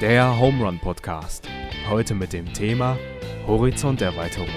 [0.00, 1.46] Der Home Run Podcast.
[1.90, 2.96] Heute mit dem Thema
[3.46, 4.48] Horizonterweiterung.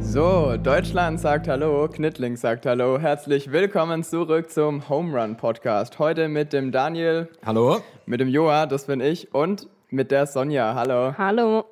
[0.00, 2.98] So, Deutschland sagt Hallo, Knittling sagt Hallo.
[2.98, 5.98] Herzlich willkommen zurück zum Home Run Podcast.
[5.98, 7.82] Heute mit dem Daniel, Hallo?
[8.06, 10.74] mit dem Joa, das bin ich, und mit der Sonja.
[10.74, 11.12] Hallo.
[11.18, 11.66] Hallo.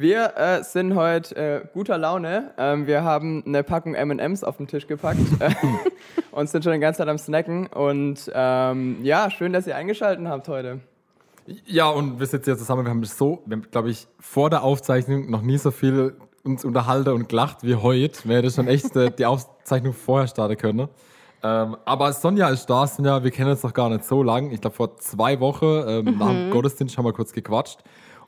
[0.00, 2.52] Wir äh, sind heute äh, guter Laune.
[2.56, 5.50] Ähm, wir haben eine Packung M&M's auf den Tisch gepackt äh,
[6.30, 7.66] und sind schon die ganze Zeit am Snacken.
[7.66, 10.80] Und ähm, ja, schön, dass ihr eingeschaltet habt heute.
[11.66, 12.86] Ja, und wir sitzen hier zusammen.
[12.86, 17.28] Wir haben so, glaube ich, vor der Aufzeichnung noch nie so viel uns unterhalten und
[17.28, 18.26] gelacht wie heute.
[18.26, 20.88] Wir hätten schon echt äh, die Aufzeichnung vorher starten können.
[21.42, 22.86] Ähm, aber Sonja ist da.
[22.86, 24.50] Sonja, wir kennen uns noch gar nicht so lang.
[24.50, 27.80] Ich glaube, vor zwei Wochen ähm, nach dem Gottesdienst haben wir kurz gequatscht.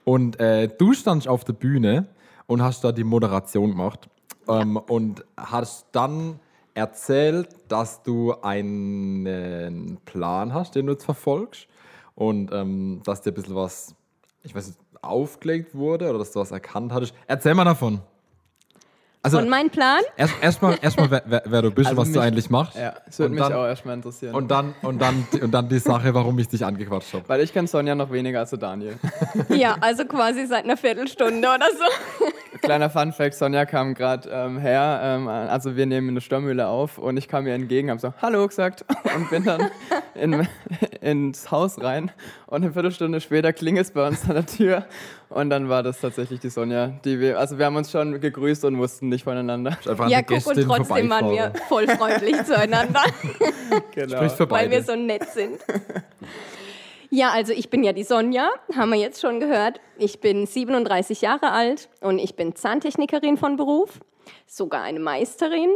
[0.05, 2.07] Und äh, du standst auf der Bühne
[2.47, 4.09] und hast da die Moderation gemacht.
[4.49, 6.41] Ähm, Und hast dann
[6.75, 11.69] erzählt, dass du einen Plan hast, den du jetzt verfolgst.
[12.15, 13.95] Und ähm, dass dir ein bisschen was,
[14.43, 17.15] ich weiß nicht, aufgelegt wurde oder dass du was erkannt hattest.
[17.27, 18.01] Erzähl mal davon.
[19.25, 20.01] Also, Und mein Plan?
[20.17, 22.77] erst- erstmal, erstmal wer, wer, wer du bist Also und was mich- du eigentlich machst.
[22.77, 24.35] Ja, das würde Und mich dann- auch erstmal interessieren.
[24.35, 27.29] Und dann, und, dann, und dann die Sache, warum ich dich angequatscht habe.
[27.29, 28.97] Weil ich kenne Sonja noch weniger als der Daniel.
[29.49, 32.27] Ja, also quasi seit einer Viertelstunde oder so.
[32.63, 37.17] Kleiner Funfact, Sonja kam gerade ähm, her, ähm, also wir nehmen eine Störmühle auf und
[37.17, 38.85] ich kam ihr entgegen, habe so Hallo gesagt
[39.17, 39.69] und bin dann
[40.15, 40.47] in,
[41.01, 42.11] ins Haus rein
[42.47, 44.85] und eine Viertelstunde später klingelt es bei uns an der Tür
[45.35, 48.65] und dann war das tatsächlich die Sonja, die wir, also wir haben uns schon gegrüßt
[48.65, 49.79] und wussten nicht voneinander.
[50.09, 53.03] Ja, guck, und trotzdem waren wir voll freundlich zueinander,
[53.95, 54.21] Genau.
[54.51, 55.59] Weil wir so nett sind.
[57.11, 59.81] Ja, also ich bin ja die Sonja, haben wir jetzt schon gehört.
[59.99, 64.01] Ich bin 37 Jahre alt und ich bin Zahntechnikerin von Beruf,
[64.47, 65.71] sogar eine Meisterin.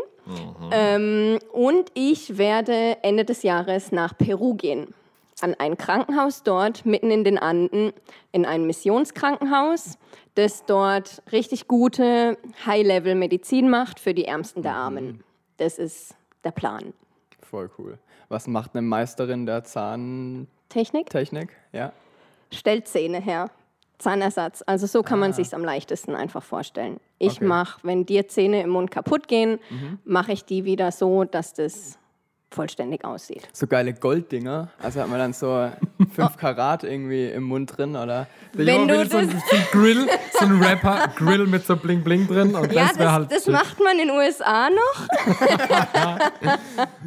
[0.72, 4.94] Ähm, und ich werde Ende des Jahres nach Peru gehen.
[5.42, 7.92] An ein Krankenhaus dort, mitten in den Anden,
[8.32, 9.98] in ein Missionskrankenhaus,
[10.34, 15.22] das dort richtig gute High-Level-Medizin macht für die Ärmsten der Armen.
[15.58, 16.94] Das ist der Plan.
[17.42, 17.98] Voll cool.
[18.28, 21.10] Was macht eine Meisterin der Zahntechnik?
[21.10, 21.50] Technik?
[21.72, 21.92] Ja.
[22.52, 23.50] stellt Zähne her.
[23.98, 24.62] Zahnersatz.
[24.66, 27.00] Also so kann man sich am leichtesten einfach vorstellen.
[27.18, 27.44] Ich Okay.
[27.46, 29.58] mache, wenn dir Zähne im Mund kaputt gehen,
[30.04, 31.98] mache ich die wieder so, dass das
[32.50, 33.48] vollständig aussieht.
[33.52, 35.68] So geile Golddinger, also hat man dann so
[36.14, 39.56] 5 Karat irgendwie im Mund drin oder Der Wenn Junge du will so, ein- so
[39.56, 40.08] ein Grill,
[40.38, 42.54] so ein Rapper, Grill mit so Bling Bling drin.
[42.54, 43.32] Und Ja, das wäre das, halt.
[43.32, 45.06] das macht man in den USA noch.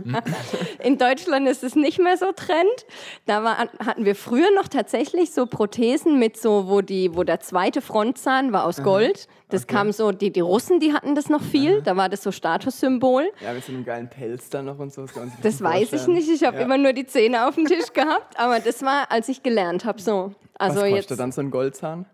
[0.84, 2.86] in Deutschland ist es nicht mehr so Trend.
[3.26, 7.40] Da war, hatten wir früher noch tatsächlich so Prothesen mit so, wo, die, wo der
[7.40, 9.28] zweite Frontzahn war aus Gold.
[9.50, 11.82] Das kam so, die, die Russen, die hatten das noch viel.
[11.82, 13.32] Da war das so Statussymbol.
[13.44, 15.06] ja, mit so einem geilen Pelz dann noch und so.
[15.06, 16.30] Das nicht weiß ich nicht.
[16.30, 16.64] Ich habe Ja.
[16.64, 18.40] immer nur die Zähne auf dem Tisch gehabt.
[18.40, 20.34] Aber das war, als ich gelernt habe, so.
[20.58, 21.20] Was Also kostet jetzt.
[21.20, 22.06] dann so ein Goldzahn?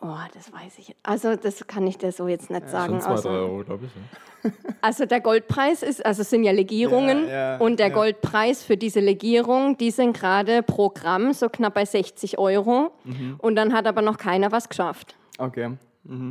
[0.00, 0.96] Oh, das weiß ich.
[1.04, 2.94] Also das kann ich dir so jetzt nicht sagen.
[2.94, 3.92] Schon zwei, Also- drei Euro, glaube ich.
[3.94, 4.50] Ja.
[4.80, 7.94] Also der Goldpreis ist, also es sind ja Legierungen Ja, ja, und der ja.
[7.94, 13.36] Goldpreis für diese Legierung, die sind gerade pro Gramm so knapp bei 60 Euro Mhm.
[13.38, 15.14] und dann hat aber noch keiner was geschafft.
[15.38, 15.76] Okay.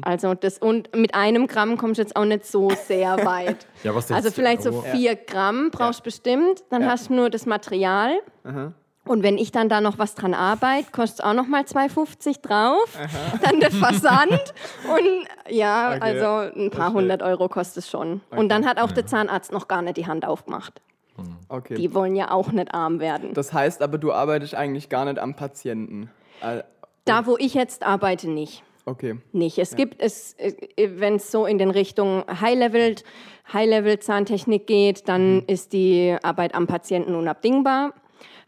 [0.01, 3.65] Also das und mit einem Gramm kommst du jetzt auch nicht so sehr weit.
[3.83, 6.89] Ja, was also 60 vielleicht so vier Gramm brauchst du bestimmt, dann Ja.
[6.89, 8.11] hast du nur das Material.
[9.05, 12.41] Und wenn ich dann da noch was dran arbeite, kostet es auch noch mal 2,50
[12.41, 12.97] drauf.
[13.41, 14.53] Dann der Versand.
[14.87, 18.21] Und ja, Okay, also ein paar hundert Euro kostet es schon.
[18.29, 20.81] Und dann hat auch der Zahnarzt noch gar nicht die Hand aufgemacht.
[21.49, 21.73] okay.
[21.75, 23.33] Die wollen ja auch nicht arm werden.
[23.33, 26.11] Das heißt aber, du arbeitest eigentlich gar nicht am Patienten.
[26.41, 26.61] Äh,
[27.05, 28.63] Da, wo ich jetzt arbeite, nicht.
[28.85, 29.17] Okay.
[29.31, 29.57] Nicht.
[29.57, 30.35] Es gibt es,
[30.77, 32.95] wenn es so in den Richtungen High-Level
[33.53, 37.93] High Zahntechnik geht, dann ist die Arbeit am Patienten unabdingbar.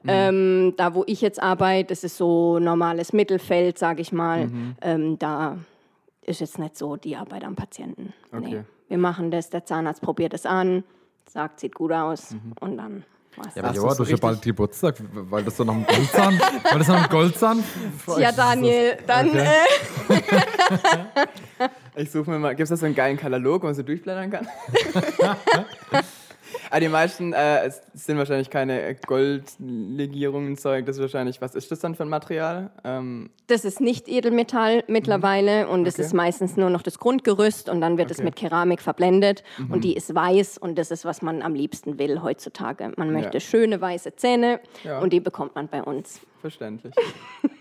[0.06, 4.50] Ähm, da, wo ich jetzt arbeite, das ist so normales Mittelfeld, sage ich mal.
[4.82, 5.58] Ähm, da
[6.26, 8.14] ist jetzt nicht so die Arbeit am Patienten.
[8.34, 8.64] Okay.
[8.90, 10.84] Wir machen das, der Zahnarzt probiert es an,
[11.28, 13.06] sagt, sieht gut aus und dann
[13.56, 16.40] Ja, aber Joa, du hast ja bald Geburtstag, weil das so nach dem Goldzahn.
[16.72, 17.64] weil das dem Goldzahn.
[18.18, 19.48] Ja, Daniel, dann Okay.
[20.10, 21.70] äh,
[22.04, 24.32] Ich suche mir mal, gibt es da so einen geilen Katalog, wo man so durchblättern
[24.32, 24.48] kann?
[26.72, 30.86] ah, die meisten äh, es sind wahrscheinlich keine Goldlegierungen Zeug.
[30.86, 32.70] Das ist wahrscheinlich, was ist das dann für ein Material?
[32.84, 36.04] Ähm, Das ist nicht Edelmetall mittlerweile und es Okay.
[36.04, 38.26] ist meistens nur noch das Grundgerüst und dann wird es Okay.
[38.26, 42.22] mit Keramik verblendet und die ist weiß und das ist, was man am liebsten will
[42.22, 42.92] heutzutage.
[42.98, 45.00] Man möchte schöne weiße Zähne Ja.
[45.00, 46.22] und die bekommt man bei uns.
[46.42, 46.94] verständlich.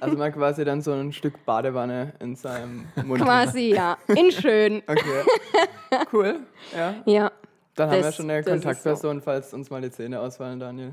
[0.01, 3.23] Also man quasi dann so ein Stück Badewanne in seinem Mund.
[3.23, 3.97] Quasi, ja.
[4.09, 4.83] In schön.
[4.89, 5.23] Okay.
[6.13, 6.41] Cool.
[6.77, 6.95] Ja.
[7.07, 7.31] Ja.
[7.75, 10.93] Dann haben wir Das- schon eine das Kontaktperson, falls uns mal die Zähne ausfallen, Daniel.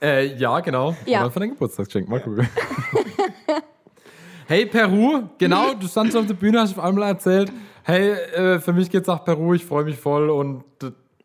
[0.00, 0.96] Äh, ja, genau.
[1.04, 1.20] Ja.
[1.20, 2.08] Mal für dein Geburtstagsgeschenk.
[2.08, 2.42] Mal cool.
[4.48, 5.22] hey, Peru.
[5.38, 7.52] Genau, du standst auf der Bühne, hast auf einmal erzählt,
[7.82, 10.30] hey, äh, für mich geht's nach Peru, ich freue mich voll.
[10.30, 10.64] Und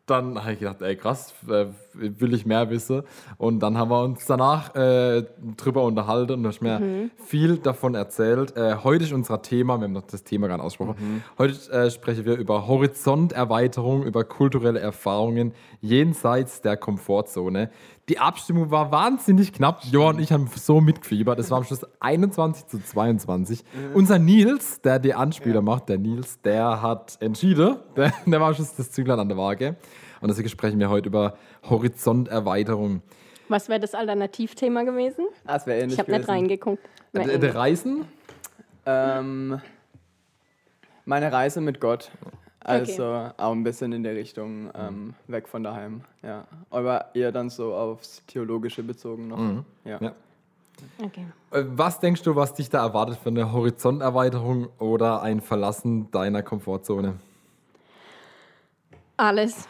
[0.06, 3.02] dann habe ich gedacht, ey, krass, äh, will ich mehr wissen.
[3.38, 5.24] Und dann haben wir uns danach äh,
[5.56, 8.56] drüber unterhalten und du hast mir viel davon erzählt.
[8.56, 11.22] Äh, heute ist unser Thema, wir haben noch das Thema gar nicht ausgesprochen.
[11.38, 17.70] Heute äh, sprechen wir über Horizonterweiterung, über kulturelle Erfahrungen jenseits der Komfortzone.
[18.08, 19.84] Die Abstimmung war wahnsinnig knapp.
[19.84, 21.38] Johann und ich haben so mitgefiebert.
[21.38, 23.64] Es war am Schluss 21 zu 22.
[23.94, 27.76] Unser Nils, der die Anspieler macht, der Nils, der hat entschieden.
[27.96, 29.76] Der, der war am Schluss das Zünglein an der Waage.
[30.20, 31.36] Und deswegen sprechen wir heute über
[31.68, 33.02] Horizonterweiterung.
[33.48, 35.26] Was wäre das Alternativthema gewesen?
[35.46, 36.82] Das wäre ähnlich Ich habe nicht reingeguckt.
[37.12, 37.38] Ähnlich.
[37.38, 38.04] Der Reisen?
[38.84, 39.60] Ähm,
[41.04, 42.10] meine Reise mit Gott.
[42.64, 46.02] Also auch ein bisschen in der Richtung ähm, weg von daheim.
[46.22, 46.44] Ja.
[46.70, 49.64] Aber eher dann so aufs Theologische bezogen noch.
[49.84, 49.98] Ja.
[50.00, 50.12] Ja.
[51.02, 51.26] Okay.
[51.50, 56.42] Äh, Was denkst du, was dich da erwartet für eine Horizonterweiterung oder ein Verlassen deiner
[56.42, 57.14] Komfortzone?
[59.16, 59.68] Alles.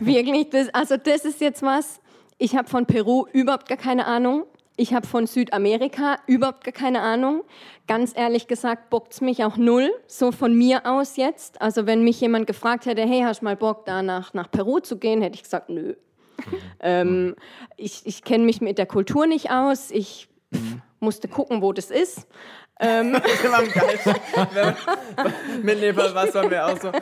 [0.00, 2.00] Wirklich, das, also das ist jetzt was.
[2.38, 4.44] Ich habe von Peru überhaupt gar keine Ahnung.
[4.78, 7.42] Ich habe von Südamerika überhaupt gar keine Ahnung.
[7.88, 11.60] Ganz ehrlich gesagt bockt es mich auch null, so von mir aus jetzt.
[11.62, 14.80] Also wenn mich jemand gefragt hätte, hey, hast du mal Bock, da nach, nach Peru
[14.80, 15.94] zu gehen, hätte ich gesagt, nö.
[16.80, 17.34] ähm,
[17.78, 19.90] ich ich kenne mich mit der Kultur nicht aus.
[19.90, 20.60] Ich pff,
[21.00, 22.26] musste gucken, wo das ist.
[22.78, 24.14] Ähm, Das ist immer am geilsten.
[24.52, 24.74] Wenn-
[25.62, 26.92] Mit Nepal war es bei mir auch so.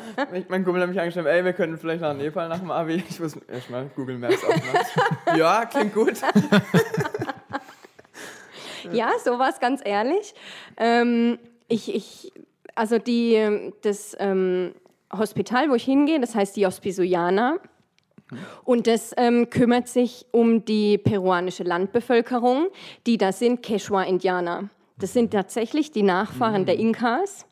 [0.49, 3.03] Mein Kumpel hat mich angeschrieben, ey, wir können vielleicht nach Nepal nach dem Abi.
[3.11, 5.37] Ich muss erstmal Google Maps aufmachen.
[5.37, 6.13] Ja, klingt gut.
[8.93, 10.35] Ja, sowas, ganz ehrlich.
[10.77, 11.39] Ähm,
[11.69, 12.33] ich, ich,
[12.75, 14.75] also die, ähm, das ähm,
[15.13, 17.59] Hospital, wo ich hingehe, das heißt die Hospizojana.
[18.65, 22.69] Und das ähm, kümmert sich um die peruanische Landbevölkerung,
[23.07, 24.71] die da sind, Quechua-Indianer.
[24.99, 27.47] Das sind tatsächlich die Nachfahren der Inkas.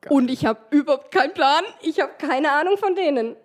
[0.00, 0.12] Geil.
[0.12, 1.64] Und ich habe überhaupt keinen Plan.
[1.82, 3.36] Ich habe keine Ahnung von denen.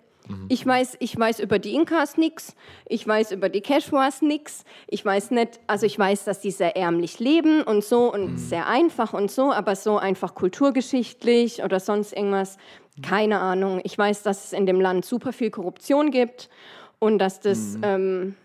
[0.50, 2.56] Ich weiß, ich weiß über die Inkas nichts.
[2.88, 4.64] Ich weiß über die Quechuas nichts.
[4.88, 8.68] Ich weiß nicht, also ich weiß, dass die sehr ärmlich leben und so und sehr
[8.68, 12.58] einfach und so, aber so einfach kulturgeschichtlich oder sonst irgendwas,
[13.02, 13.82] keine Ahnung.
[13.84, 16.50] Ich weiß, dass es in dem Land super viel Korruption gibt
[17.00, 18.36] und dass das ähm,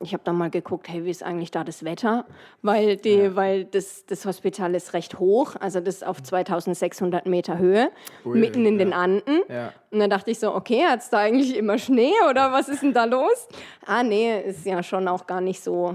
[0.00, 2.24] ich habe dann mal geguckt, hey, wie ist eigentlich da das Wetter?
[2.62, 7.58] Weil, die, weil das, das Hospital ist recht hoch, also das ist auf 2600 Meter
[7.58, 7.90] Höhe,
[8.24, 8.96] Ui, mitten in den ja.
[8.96, 9.40] Anden.
[9.48, 9.72] Ja.
[9.90, 12.82] Und dann dachte ich so, okay, hat es da eigentlich immer Schnee oder was ist
[12.82, 13.48] denn da los?
[13.86, 15.94] Ah, nee, ist ja schon auch gar nicht so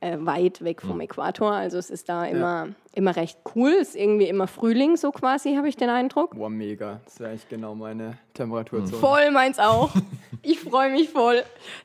[0.00, 1.52] äh, weit weg vom Äquator.
[1.52, 5.68] Also es ist da immer, immer recht cool, ist irgendwie immer Frühling so quasi, habe
[5.68, 6.36] ich den Eindruck.
[6.36, 7.00] Boah, mega.
[7.04, 8.98] Das wäre eigentlich genau meine Temperaturzone.
[8.98, 9.90] Voll meins auch.
[10.42, 11.42] Ich freue mich voll.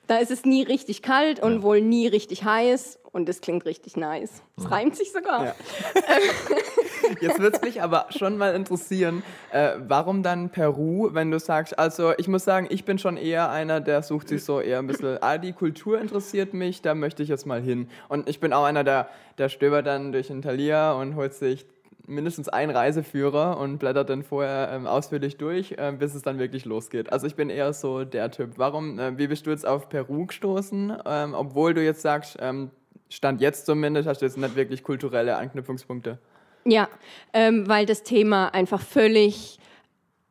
[0.07, 2.99] Da ist es nie richtig kalt und wohl nie richtig heiß.
[3.15, 4.43] Und es klingt richtig nice.
[4.57, 5.45] Es reimt sich sogar.
[5.45, 5.55] Ja.
[7.21, 9.23] Jetzt würde es mich aber schon mal interessieren,
[9.53, 13.49] äh, warum dann Peru, wenn du sagst, also ich muss sagen, ich bin schon eher
[13.49, 17.23] einer, der sucht sich so eher ein bisschen, ah, die Kultur interessiert mich, da möchte
[17.23, 17.87] ich jetzt mal hin.
[18.09, 19.07] Und ich bin auch einer, der,
[19.37, 21.65] der stöbert dann durch den Thalia und holt sich
[22.07, 26.65] mindestens einen Reiseführer und blättert dann vorher ähm, ausführlich durch, äh, bis es dann wirklich
[26.65, 27.13] losgeht.
[27.13, 28.57] Also ich bin eher so der Typ.
[28.57, 32.71] Warum, äh, wie bist du jetzt auf Peru gestoßen, ähm, obwohl du jetzt sagst, ähm,
[33.09, 36.19] Stand jetzt zumindest hast du jetzt nicht wirklich kulturelle Anknüpfungspunkte.
[36.65, 36.89] Ja,
[37.33, 39.59] ähm, weil das Thema einfach völlig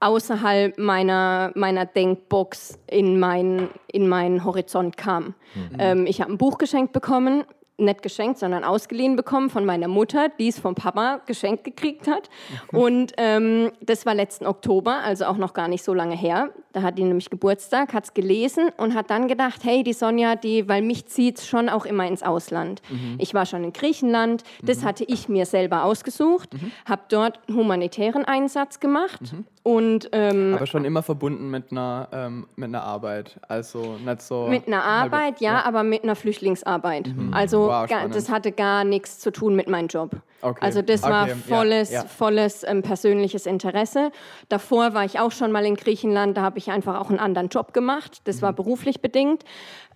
[0.00, 5.34] außerhalb meiner, meiner Denkbox in, mein, in meinen Horizont kam.
[5.78, 7.44] Ähm, ich habe ein Buch geschenkt bekommen,
[7.76, 12.30] nicht geschenkt, sondern ausgeliehen bekommen von meiner Mutter, die es vom Papa geschenkt gekriegt hat.
[12.72, 16.50] Und ähm, das war letzten Oktober, also auch noch gar nicht so lange her.
[16.72, 20.36] Da hat die nämlich Geburtstag, hat es gelesen und hat dann gedacht, hey, die Sonja,
[20.36, 22.80] die, weil mich zieht schon auch immer ins Ausland.
[23.18, 26.50] Ich war schon in Griechenland, das hatte ich mir selber ausgesucht,
[26.84, 29.20] habe dort einen humanitären Einsatz gemacht
[29.64, 33.40] und ähm, Aber schon immer verbunden mit einer, ähm, mit einer Arbeit.
[33.48, 34.46] Also nicht so.
[34.46, 37.12] Mit einer halbe- Arbeit, ja, aber mit einer Flüchtlingsarbeit.
[37.32, 38.14] Also Wow, ga, spannend.
[38.14, 40.10] das hatte gar nichts zu tun mit meinem Job.
[40.42, 40.58] Okay.
[40.60, 42.04] Also das war Okay, ja, volles, ja.
[42.04, 44.12] volles ähm, persönliches Interesse.
[44.50, 47.48] Davor war ich auch schon mal in Griechenland, da habe ich einfach auch einen anderen
[47.48, 48.20] Job gemacht.
[48.24, 48.42] Das Mhm.
[48.42, 49.44] war beruflich bedingt.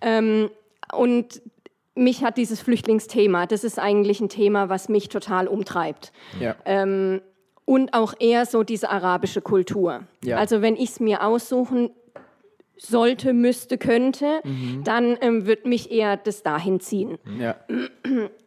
[0.01, 0.49] Ähm,
[0.93, 1.43] und
[1.93, 6.11] mich hat dieses Flüchtlingsthema, das ist eigentlich ein Thema, was mich total umtreibt.
[6.39, 6.55] Ja.
[6.65, 7.21] Ähm,
[7.69, 10.01] und auch eher so diese arabische Kultur.
[10.23, 10.37] Ja.
[10.37, 11.91] Also wenn ich es mir aussuchen
[12.77, 14.83] sollte, müsste, könnte, Mhm.
[14.83, 17.19] dann ähm, wird mich eher das dahin ziehen.
[17.37, 17.55] ja.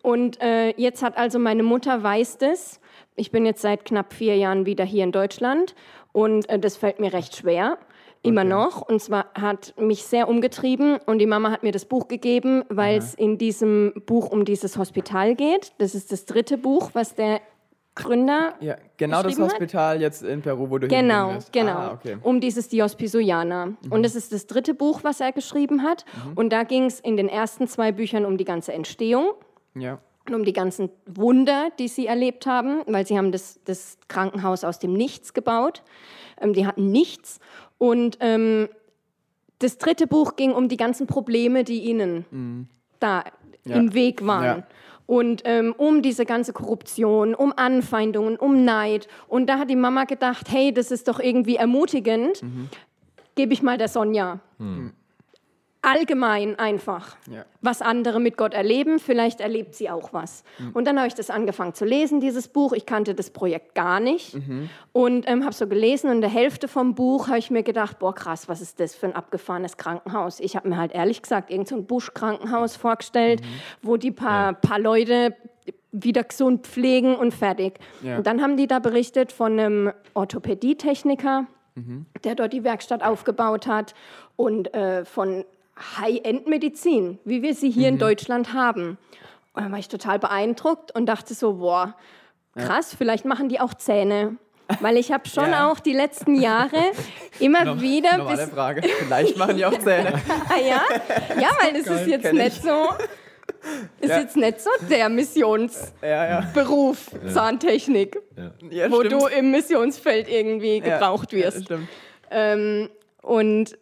[0.02, 2.81] Und äh, jetzt hat also meine Mutter weiß das.
[3.14, 5.76] Ich bin jetzt seit knapp vier Jahren wieder hier in Deutschland
[6.11, 7.79] und äh, das fällt mir recht schwer.
[8.25, 8.83] Immer noch.
[8.88, 12.99] Und zwar hat mich sehr umgetrieben und die Mama hat mir das Buch gegeben, weil
[12.99, 15.73] es in diesem Buch um dieses Hospital geht.
[15.79, 17.41] Das ist das dritte Buch, was der
[17.95, 19.53] Gründer Ja, genau das geschrieben hat?
[19.53, 21.53] Hospital jetzt in Peru, wo du Genau, wirst.
[21.53, 21.73] genau.
[21.73, 22.17] Ah, okay.
[22.23, 23.75] Um dieses Dios Pisoiana.
[23.91, 26.05] Und das ist das dritte Buch, was er geschrieben hat.
[26.35, 29.33] Und da ging es in den ersten zwei Büchern um die ganze Entstehung
[29.75, 29.99] Ja.
[30.27, 34.65] und um die ganzen Wunder, die sie erlebt haben, weil sie haben das, das Krankenhaus
[34.65, 35.83] aus dem Nichts gebaut.
[36.41, 37.41] Ähm, die hatten nichts.
[37.77, 38.69] Und ähm,
[39.59, 42.69] das dritte Buch ging um die ganzen Probleme, die ihnen
[43.01, 43.25] da
[43.65, 43.77] Ja.
[43.77, 44.45] im Weg waren.
[44.45, 44.67] Ja.
[45.06, 49.09] Und ähm, um diese ganze Korruption, um Anfeindungen, um Neid.
[49.28, 52.40] Und da hat die Mama gedacht, hey, das ist doch irgendwie ermutigend.
[53.35, 54.40] Gebe ich mal der Sonja.
[55.85, 57.17] Allgemein einfach.
[57.29, 57.45] Ja.
[57.61, 60.45] Was andere mit Gott erleben, vielleicht erlebt sie auch was.
[60.75, 62.73] Und dann habe ich das angefangen zu lesen, dieses Buch.
[62.73, 64.37] Ich kannte das Projekt gar nicht.
[64.93, 67.99] Und ähm, habe so gelesen und in der Hälfte vom Buch habe ich mir gedacht,
[67.99, 70.39] boah krass, was ist das für ein abgefahrenes Krankenhaus?
[70.39, 73.43] Ich habe mir halt ehrlich gesagt irgend so ein Busch-Krankenhaus vorgestellt,
[73.83, 75.35] wo die paar, paar Leute
[75.91, 77.81] wieder gesund pflegen und fertig.
[78.03, 78.19] Ja.
[78.19, 81.47] Und dann haben die da berichtet von einem Orthopädietechniker,
[82.23, 83.95] der dort die Werkstatt aufgebaut hat
[84.37, 85.45] und äh, von
[85.99, 88.99] High-End-Medizin, wie wir sie hier in Deutschland haben.
[89.55, 91.95] Und dann war ich total beeindruckt und dachte so, boah,
[92.57, 94.37] krass, vielleicht machen die auch Zähne.
[94.81, 95.71] Weil ich habe schon Ja.
[95.71, 96.79] auch die letzten Jahre
[97.41, 98.83] immer wieder Normale bis Frage.
[98.83, 100.14] Vielleicht machen die auch Zähne.
[100.49, 100.81] Ah, ja?
[101.41, 102.33] ja, weil das ist jetzt ich.
[102.33, 102.88] nicht so.
[104.00, 104.21] Ist Ja.
[104.21, 106.43] jetzt nicht so der Missionsberuf, ja,
[107.26, 107.33] ja.
[107.33, 108.19] Zahntechnik,
[108.71, 109.12] ja wo stimmt.
[109.23, 111.59] du im Missionsfeld irgendwie Ja, gebraucht wirst.
[111.59, 111.88] Ja, stimmt.
[112.31, 112.88] Ähm,
[113.23, 113.76] und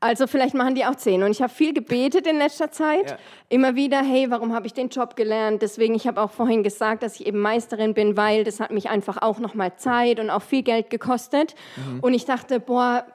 [0.00, 1.24] also vielleicht machen die auch Zähne.
[1.24, 3.10] Und ich habe viel gebetet in letzter Zeit.
[3.10, 3.18] Ja.
[3.48, 5.62] Immer wieder, hey, warum habe ich den Job gelernt?
[5.62, 8.88] Deswegen, ich habe auch vorhin gesagt, dass ich eben Meisterin bin, weil das hat mich
[8.90, 11.54] einfach auch nochmal Zeit und auch viel Geld gekostet.
[11.76, 12.00] Mhm.
[12.00, 13.06] Und ich dachte, boah,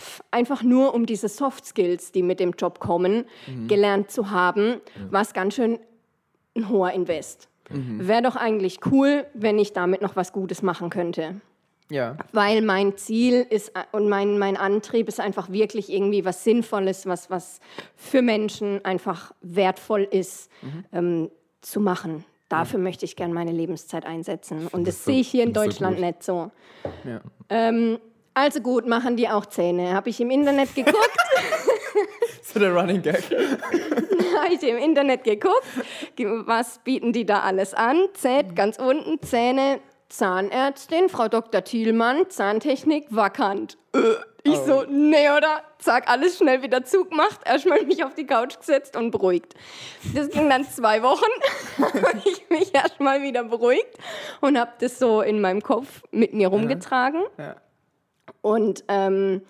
[0.00, 3.68] pf, einfach nur um diese Soft Skills, die mit dem Job kommen, Mhm.
[3.68, 4.80] gelernt zu haben,
[5.10, 5.78] war es ganz schön
[6.56, 7.48] ein hoher Invest.
[7.68, 8.08] Mhm.
[8.08, 11.40] Wäre doch eigentlich cool, wenn ich damit noch was Gutes machen könnte
[11.88, 12.16] Ja.
[12.32, 17.06] weil mein Ziel ist äh, und mein, mein Antrieb ist einfach wirklich irgendwie was Sinnvolles,
[17.06, 17.60] was, was
[17.94, 20.50] für Menschen einfach wertvoll ist,
[20.92, 22.24] ähm, zu machen.
[22.48, 24.68] Dafür möchte ich gerne meine Lebenszeit einsetzen.
[24.72, 26.50] Und das so- sehe ich hier in Deutschland nicht so.
[27.04, 27.20] Ja.
[27.50, 27.98] Ähm,
[28.34, 29.94] also gut, machen die auch Zähne.
[29.94, 30.96] Habe ich im Internet geguckt.
[32.42, 33.22] So der Running Gag.
[34.42, 35.64] habe ich im Internet geguckt,
[36.46, 37.96] was bieten die da alles an?
[38.14, 41.62] Z ganz unten, Zähne, Zahnärztin, Frau Dr.
[41.64, 43.76] Thielmann, Zahntechnik, vakant.
[43.94, 43.98] Äh,
[44.44, 45.62] Ich so, nee, oder?
[45.78, 49.54] Zack, alles schnell wieder zugemacht, erstmal mich auf die Couch gesetzt und beruhigt.
[50.14, 51.24] Das ging dann zwei Wochen
[51.78, 53.98] und ich mich erstmal wieder beruhigt
[54.40, 57.22] und habe das so in meinem Kopf mit mir rumgetragen.
[57.38, 57.56] Ja.
[58.40, 59.42] Und ähm,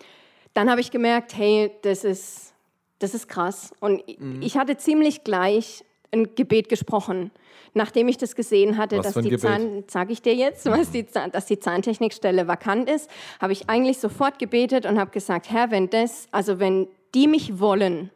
[0.55, 2.55] dann habe ich gemerkt, hey, das ist,
[2.99, 3.73] das ist krass.
[3.81, 4.03] Und
[4.41, 7.31] ich hatte ziemlich gleich ein Gebet gesprochen,
[7.75, 9.41] nachdem ich das gesehen hatte, Was dass die Gebet?
[9.41, 13.11] Zahn, sage ich dir jetzt, was die, Zahn- dass die Zahntechnikstelle vakant ist,
[13.41, 17.59] habe ich eigentlich sofort gebetet und habe gesagt, Herr, wenn das, also wenn die mich
[17.61, 18.11] wollen,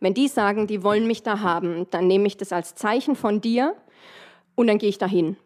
[0.00, 3.40] wenn die sagen, die wollen mich da haben, dann nehme ich das als Zeichen von
[3.40, 3.74] dir
[4.54, 5.36] und dann gehe ich dahin.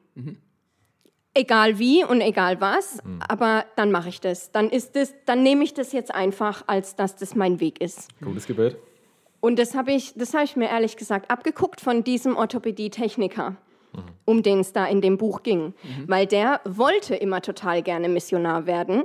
[1.35, 4.50] Egal wie und egal was, aber dann mache ich das.
[4.52, 8.09] Dann ist das, dann nehme ich das jetzt einfach, als dass das mein Weg ist.
[8.23, 8.76] Gutes Gebet.
[9.43, 13.57] Und das habe ich, das habe ich mir ehrlich gesagt abgeguckt von diesem Orthopädie-Techniker,
[14.25, 15.75] um den es da in dem Buch ging.
[16.07, 19.03] Weil der wollte immer total gerne Missionar werden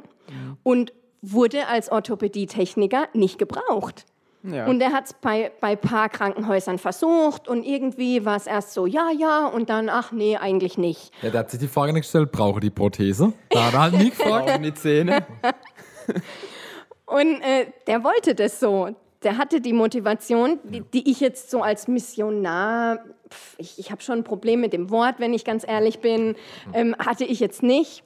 [0.61, 4.05] und wurde als Orthopädie-Techniker nicht gebraucht.
[4.43, 4.67] Ja.
[4.67, 8.85] Und er hat es bei bei paar Krankenhäusern versucht und irgendwie war es erst so,
[8.85, 11.11] ja, ja, und dann, ach nee, eigentlich nicht.
[11.23, 13.33] Ja, der hat sich die Frage nicht gestellt, brauche die Prothese?
[13.49, 14.63] Da hat er halt nie gefragt.
[14.63, 15.25] Die Zähne.
[17.07, 18.95] Und äh, der wollte das so.
[19.23, 24.01] Der hatte die Motivation, die, die ich jetzt so als Missionar, pf, ich, ich habe
[24.01, 26.35] schon ein Problem mit dem Wort, wenn ich ganz ehrlich bin,
[26.73, 28.03] ähm, hatte ich jetzt nicht.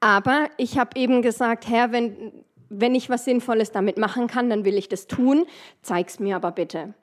[0.00, 2.32] Aber ich habe eben gesagt, Herr, wenn,
[2.68, 5.44] wenn ich was Sinnvolles damit machen kann, dann will ich das tun.
[5.82, 6.94] Zeig's mir aber bitte.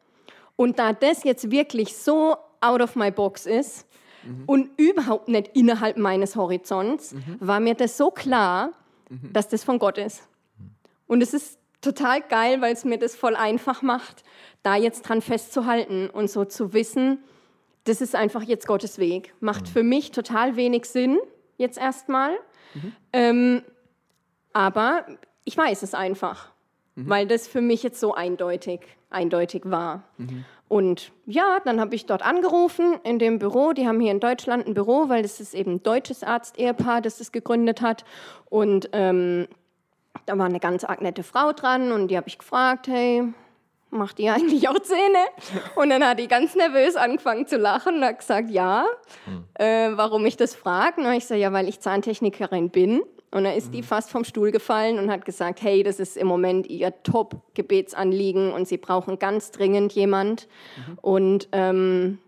[0.55, 3.85] Und da das jetzt wirklich so out of my box ist
[4.47, 8.71] und überhaupt nicht innerhalb meines Horizonts, war mir das so klar,
[9.33, 10.23] dass das von Gott ist.
[11.07, 14.23] Und es ist total geil, weil es mir das voll einfach macht,
[14.63, 17.19] da jetzt dran festzuhalten und so zu wissen,
[17.85, 19.33] das ist einfach jetzt Gottes Weg.
[19.39, 21.19] Macht für mich total wenig Sinn,
[21.57, 22.31] jetzt erstmal.
[23.13, 23.61] Ähm,
[24.53, 25.05] aber
[25.43, 26.51] ich weiß es einfach,
[26.95, 30.03] weil das für mich jetzt so eindeutig, eindeutig war.
[30.67, 33.73] Und ja, dann habe ich dort angerufen in dem Büro.
[33.73, 37.19] Die haben hier in Deutschland ein Büro, weil das ist eben ein deutsches Arzt-Ehepaar, das
[37.19, 38.03] das gegründet hat.
[38.49, 39.47] Und ähm,
[40.25, 43.23] da war eine ganz arg nette Frau dran und die habe ich gefragt, hey,
[43.89, 45.25] macht ihr eigentlich auch Zähne?
[45.75, 48.85] Und dann hat die ganz nervös angefangen zu lachen und hat gesagt, ja.
[49.55, 51.01] Äh, warum ich das frage?
[51.01, 53.01] Und ich sage, ja, weil ich Zahntechnikerin bin.
[53.31, 56.27] Und dann ist die fast vom Stuhl gefallen und hat gesagt, hey, das ist im
[56.27, 60.47] Moment ihr Top-Gebetsanliegen und sie brauchen ganz dringend jemand.
[61.01, 62.19] Und ähm,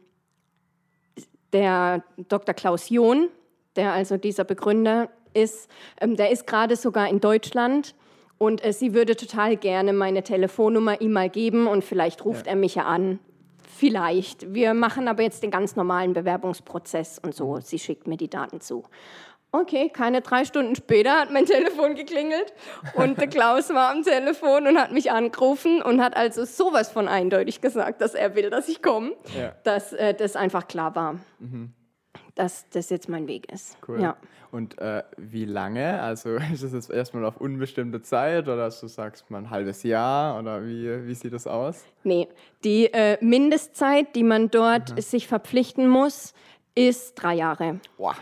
[1.53, 2.53] der Dr.
[2.53, 3.29] Klaus John,
[3.77, 5.69] der also dieser Begründer ist,
[6.01, 7.95] ähm, der ist gerade sogar in Deutschland
[8.37, 12.51] und äh, sie würde total gerne meine Telefonnummer ihm mal geben und vielleicht ruft Ja.
[12.53, 13.19] er mich ja an.
[13.77, 14.53] Vielleicht.
[14.53, 17.59] Wir machen aber jetzt den ganz normalen Bewerbungsprozess und so.
[17.59, 18.83] Sie schickt mir die Daten zu.
[19.51, 22.53] Okay, keine drei Stunden später hat mein Telefon geklingelt
[22.95, 27.07] und der Klaus war am Telefon und hat mich angerufen und hat also sowas von
[27.07, 29.53] eindeutig gesagt, dass er will, dass ich komme, Ja.
[29.63, 31.15] dass äh, das einfach klar war,
[32.35, 33.77] dass das jetzt mein Weg ist.
[33.87, 34.01] Cool.
[34.01, 34.17] Ja.
[34.51, 36.01] Und äh, wie lange?
[36.01, 40.39] Also ist das jetzt erstmal auf unbestimmte Zeit oder du sagst mal ein halbes Jahr
[40.39, 41.83] oder wie, wie sieht das aus?
[42.03, 42.27] Nee,
[42.63, 46.33] die äh, Mindestzeit, die man dort sich verpflichten muss,
[46.75, 47.79] ist drei Jahre.
[47.97, 48.15] Boah.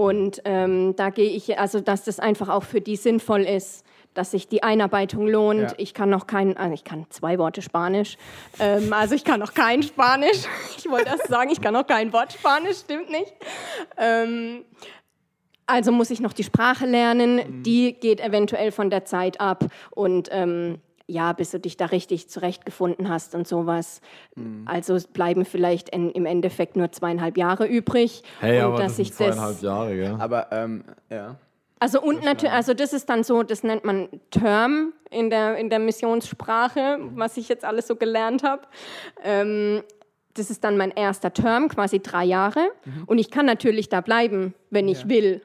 [0.00, 4.30] Und ähm, da gehe ich, also dass das einfach auch für die sinnvoll ist, dass
[4.30, 5.72] sich die Einarbeitung lohnt.
[5.72, 5.74] Ja.
[5.76, 8.16] Ich kann noch kein, also ich kann zwei Worte Spanisch.
[8.58, 10.44] Ähm, also ich kann noch kein Spanisch.
[10.78, 13.30] Ich wollte erst sagen, ich kann noch kein Wort Spanisch, stimmt nicht.
[13.98, 14.64] Ähm,
[15.70, 17.62] also muss ich noch die Sprache lernen.
[17.62, 19.64] Die geht eventuell von der Zeit ab.
[19.90, 20.78] Und ähm,
[21.10, 24.00] ja, bis du dich da richtig zurechtgefunden hast und sowas.
[24.64, 28.22] Also es bleiben vielleicht in, im Endeffekt nur zweieinhalb Jahre übrig.
[28.38, 30.16] Hey, und aber dass das sind ich das, zweieinhalb Jahre, gell?
[30.18, 31.36] Aber ähm, ja.
[31.80, 35.68] also und natürlich, also das ist dann so, das nennt man Term in der, in
[35.68, 38.62] der Missionssprache, was ich jetzt alles so gelernt habe.
[39.24, 39.82] Ähm,
[40.34, 42.70] das ist dann mein erster Term, quasi drei Jahre.
[43.06, 45.42] Und ich kann natürlich da bleiben, wenn ich will.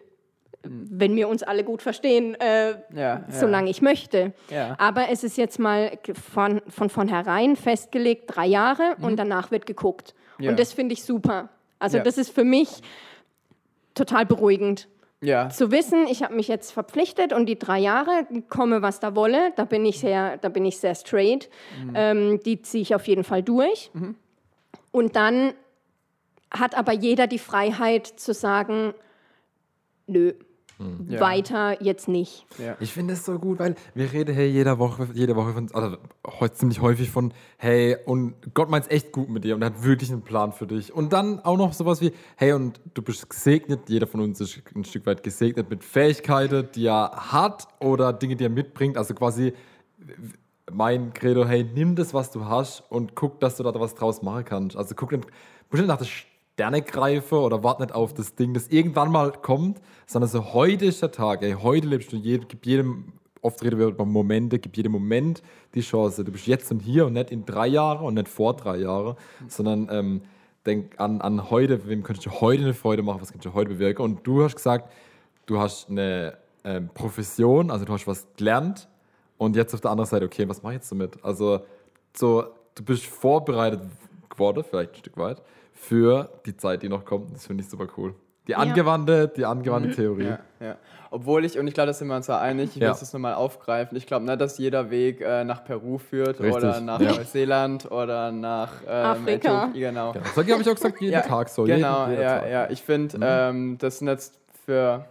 [0.67, 3.23] Wenn wir uns alle gut verstehen, äh, Ja, ja.
[3.29, 4.33] solange ich möchte.
[4.49, 4.75] Ja.
[4.79, 5.97] Aber es ist jetzt mal
[6.33, 10.13] von, von vornherein festgelegt, drei Jahre und danach wird geguckt.
[10.39, 10.49] Ja.
[10.51, 11.49] Und das finde ich super.
[11.79, 12.03] Also Ja.
[12.03, 12.69] das ist für mich
[13.93, 14.87] total beruhigend
[15.21, 15.49] Ja.
[15.49, 19.53] zu wissen, ich habe mich jetzt verpflichtet und die drei Jahre komme, was da wolle,
[19.55, 21.49] da bin ich sehr, da bin ich sehr straight.
[21.93, 23.91] Ähm, die ziehe ich auf jeden Fall durch.
[24.91, 25.53] Und dann
[26.51, 28.93] hat aber jeder die Freiheit zu sagen,
[30.07, 30.33] nö,
[31.07, 31.21] Ja.
[31.21, 32.45] weiter jetzt nicht.
[32.57, 32.75] ja.
[32.79, 35.97] Ich finde es so gut, weil wir reden hey jede Woche, jede Woche von, also
[36.39, 39.83] heute ziemlich häufig von, hey, und Gott meint's echt gut mit dir und er hat
[39.83, 40.93] wirklich einen Plan für dich.
[40.93, 44.61] Und dann auch noch sowas wie, hey, und du bist gesegnet, jeder von uns ist
[44.75, 48.97] ein Stück weit gesegnet mit Fähigkeiten, die er hat oder Dinge, die er mitbringt.
[48.97, 49.53] Also quasi
[50.71, 54.21] mein Credo, hey, nimm das, was du hast und guck, dass du da was draus
[54.21, 54.75] machen kannst.
[54.75, 55.27] Also guck musst
[55.71, 56.05] nicht nach der
[56.55, 60.85] Sterne greifen oder wart nicht auf das Ding, das irgendwann mal kommt, sondern so heute
[60.85, 64.57] ist der Tag, ey, heute lebst du, jedem, gib jedem, oft reden wir über Momente,
[64.57, 66.23] gib jedem Moment die Chance.
[66.23, 69.17] Du bist jetzt und hier und nicht in drei Jahren und nicht vor drei Jahren,
[69.49, 70.21] sondern ähm,
[70.65, 73.71] denk an, an heute, wem könntest du heute eine Freude machen, was könntest du heute
[73.71, 74.03] bewirken.
[74.03, 74.89] Und du hast gesagt,
[75.47, 78.87] du hast eine ähm, Profession, also du hast was gelernt
[79.37, 81.21] und jetzt auf der anderen Seite, okay, was mache ich jetzt damit?
[81.21, 81.65] Also
[82.15, 83.81] so, du bist vorbereitet
[84.29, 85.41] geworden, vielleicht ein Stück weit,
[85.75, 87.35] für die Zeit, die noch kommt.
[87.35, 88.15] Das finde ich super cool.
[88.47, 90.25] Die angewandte, die angewandte Theorie.
[90.25, 90.75] Ja, ja.
[91.11, 92.89] Obwohl ich, und ich glaube, da sind wir uns ja einig, ich Ja.
[92.89, 93.97] will es nochmal aufgreifen.
[93.97, 97.13] Ich glaube nicht, dass jeder Weg äh, nach Peru führt Richtig, oder nach ja.
[97.13, 99.63] Neuseeland oder nach ähm, Afrika.
[99.63, 100.13] Äthiopien, Genau.
[100.13, 101.63] Ja, das habe ich auch gesagt, jeden Ja, Tag so.
[101.63, 102.49] Genau, jeden, ja, Tag.
[102.51, 102.69] ja.
[102.69, 105.05] Ich finde, ähm, das sind jetzt für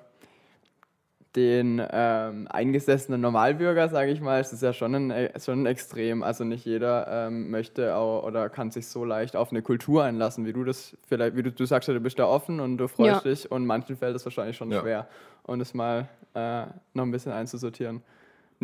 [1.36, 5.66] den ähm, eingesessenen Normalbürger, sage ich mal, ist es ja schon ein, äh, schon ein
[5.66, 6.22] Extrem.
[6.22, 10.46] Also nicht jeder ähm, möchte auch, oder kann sich so leicht auf eine Kultur einlassen,
[10.46, 12.86] wie du das vielleicht, wie du, du sagst ja, du bist da offen und du
[12.88, 13.30] freust Ja.
[13.30, 14.80] dich und manchen fällt es wahrscheinlich schon Ja.
[14.80, 15.08] schwer.
[15.42, 18.02] Und es mal äh, noch ein bisschen einzusortieren.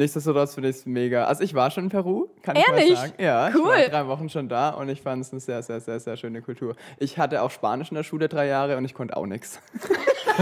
[0.01, 1.25] Nichtsdestotrotz finde ich es mega.
[1.25, 2.95] Also ich war schon in Peru, kann ich Ehrlich?
[2.95, 3.13] mal sagen.
[3.19, 3.89] Ja, ich war Cool.
[3.91, 6.75] drei Wochen schon da und ich fand es eine sehr, sehr, sehr, sehr schöne Kultur.
[6.97, 9.61] Ich hatte auch Spanisch in der Schule drei Jahre und ich konnte auch nichts.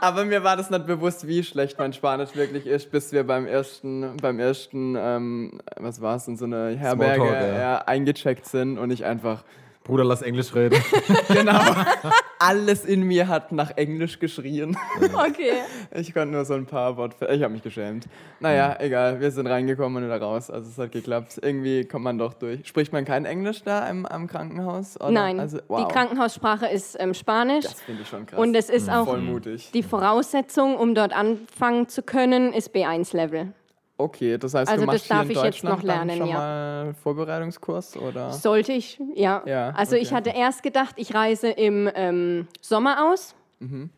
[0.00, 3.44] Aber mir war das nicht bewusst, wie schlecht mein Spanisch wirklich ist, bis wir beim
[3.44, 7.58] ersten, beim ersten, ähm, was war es, in so eine Herberge ja.
[7.58, 9.42] ja, eingecheckt sind und ich einfach
[9.88, 10.80] Bruder, lass Englisch reden.
[11.28, 11.58] genau
[12.38, 14.76] alles in mir hat nach Englisch geschrien.
[15.00, 15.52] Okay.
[15.92, 17.26] Ich konnte nur so ein paar Worte.
[17.26, 18.06] Ich habe mich geschämt.
[18.40, 19.20] Naja, egal.
[19.20, 20.50] Wir sind reingekommen und wieder raus.
[20.50, 21.38] Also es hat geklappt.
[21.42, 22.66] Irgendwie kommt man doch durch.
[22.66, 25.00] Spricht man kein Englisch da im, am Krankenhaus?
[25.00, 25.10] Oder?
[25.10, 25.86] Nein, Also, wow.
[25.86, 27.64] die Krankenhaussprache ist ähm, Spanisch.
[27.64, 28.38] Das finde ich schon krass.
[28.38, 29.70] Und es ist auch Voll mutig.
[29.72, 33.52] die Voraussetzung, um dort anfangen zu können, ist B1-Level.
[34.00, 36.28] Okay, das heißt, Also du das machst hier darf in ich jetzt noch lernen, schon
[36.28, 36.34] ja.
[36.38, 38.30] mal Vorbereitungskurs oder?
[38.32, 39.42] Sollte ich, ja.
[39.44, 40.14] Ja, also ich okay.
[40.16, 43.34] hatte erst gedacht, ich reise im ähm, Sommer aus.
[43.58, 43.90] Mhm.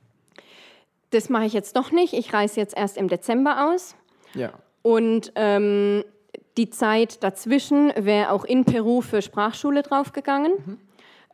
[1.10, 2.14] das mache ich jetzt doch nicht.
[2.14, 3.94] Ich reise jetzt erst im Dezember aus.
[4.34, 4.52] Ja.
[4.80, 6.02] Und ähm,
[6.56, 10.78] die Zeit dazwischen wäre auch in Peru für Sprachschule draufgegangen, Mhm.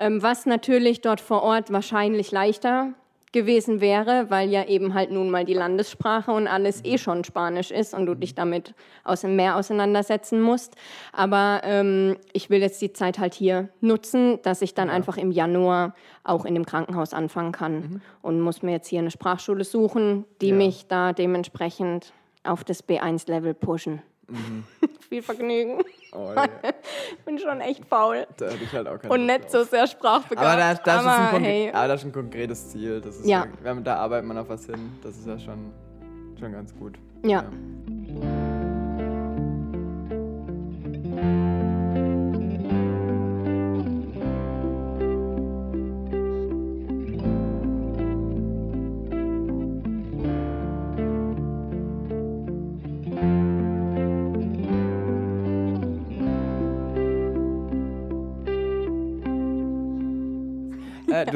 [0.00, 2.94] ähm, was natürlich dort vor Ort wahrscheinlich leichter
[3.36, 7.70] gewesen wäre, weil ja eben halt nun mal die Landessprache und alles eh schon Spanisch
[7.70, 10.74] ist und du dich damit aus dem Meer auseinandersetzen musst.
[11.12, 15.30] Aber ähm, ich will jetzt die Zeit halt hier nutzen, dass ich dann einfach im
[15.30, 15.94] Januar
[16.24, 20.48] auch in dem Krankenhaus anfangen kann und muss mir jetzt hier eine Sprachschule suchen, die
[20.48, 20.54] Ja.
[20.54, 24.00] mich da dementsprechend auf das B1-Level pushen.
[25.08, 25.82] Viel Vergnügen.
[26.12, 26.46] Oh, ja.
[27.24, 28.26] Bin schon echt faul.
[28.36, 30.46] Da hätte ich halt auch keine Und nicht so sehr sprachbegabt.
[30.46, 31.70] Aber das, das, ist ein aber hey.
[31.72, 33.00] aber das ist ein konkretes Ziel.
[33.00, 33.46] Das ist Ja.
[33.64, 33.74] ja.
[33.74, 34.92] man- da arbeitet man auf was hin.
[35.02, 35.72] Das ist ja schon,
[36.38, 36.94] schon ganz gut.
[37.24, 37.40] Ja.
[37.40, 37.44] Äh,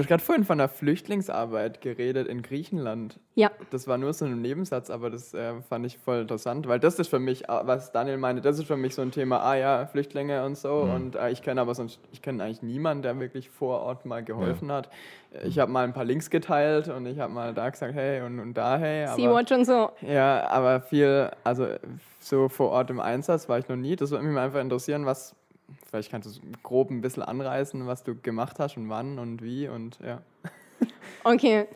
[0.01, 3.21] du hast gerade vorhin von der Flüchtlingsarbeit geredet in Griechenland.
[3.35, 3.51] Ja.
[3.71, 6.99] Das war nur so ein Nebensatz, aber das äh, fand ich voll interessant, weil das
[6.99, 9.57] ist für mich, äh, was Daniel meinte, das ist für mich so ein Thema, ah
[9.57, 10.73] ja, Flüchtlinge und so.
[10.73, 14.25] Und äh, ich kenne aber sonst, ich kenne eigentlich niemanden, der wirklich vor Ort mal
[14.25, 14.89] geholfen hat.
[15.33, 18.23] Äh, Ich habe mal ein paar Links geteilt und ich habe mal da gesagt, hey
[18.23, 19.07] und, und da, hey.
[19.09, 19.91] Sea-Watch und so.
[20.01, 21.67] ja, aber viel, also
[22.21, 23.97] so vor Ort im Einsatz war ich noch nie.
[23.97, 25.35] Das würde mich einfach interessieren, was,
[25.87, 29.69] vielleicht kannst du grob ein bisschen anreißen, was du gemacht hast und wann und wie
[29.69, 30.23] und ja.
[31.25, 31.67] Okay.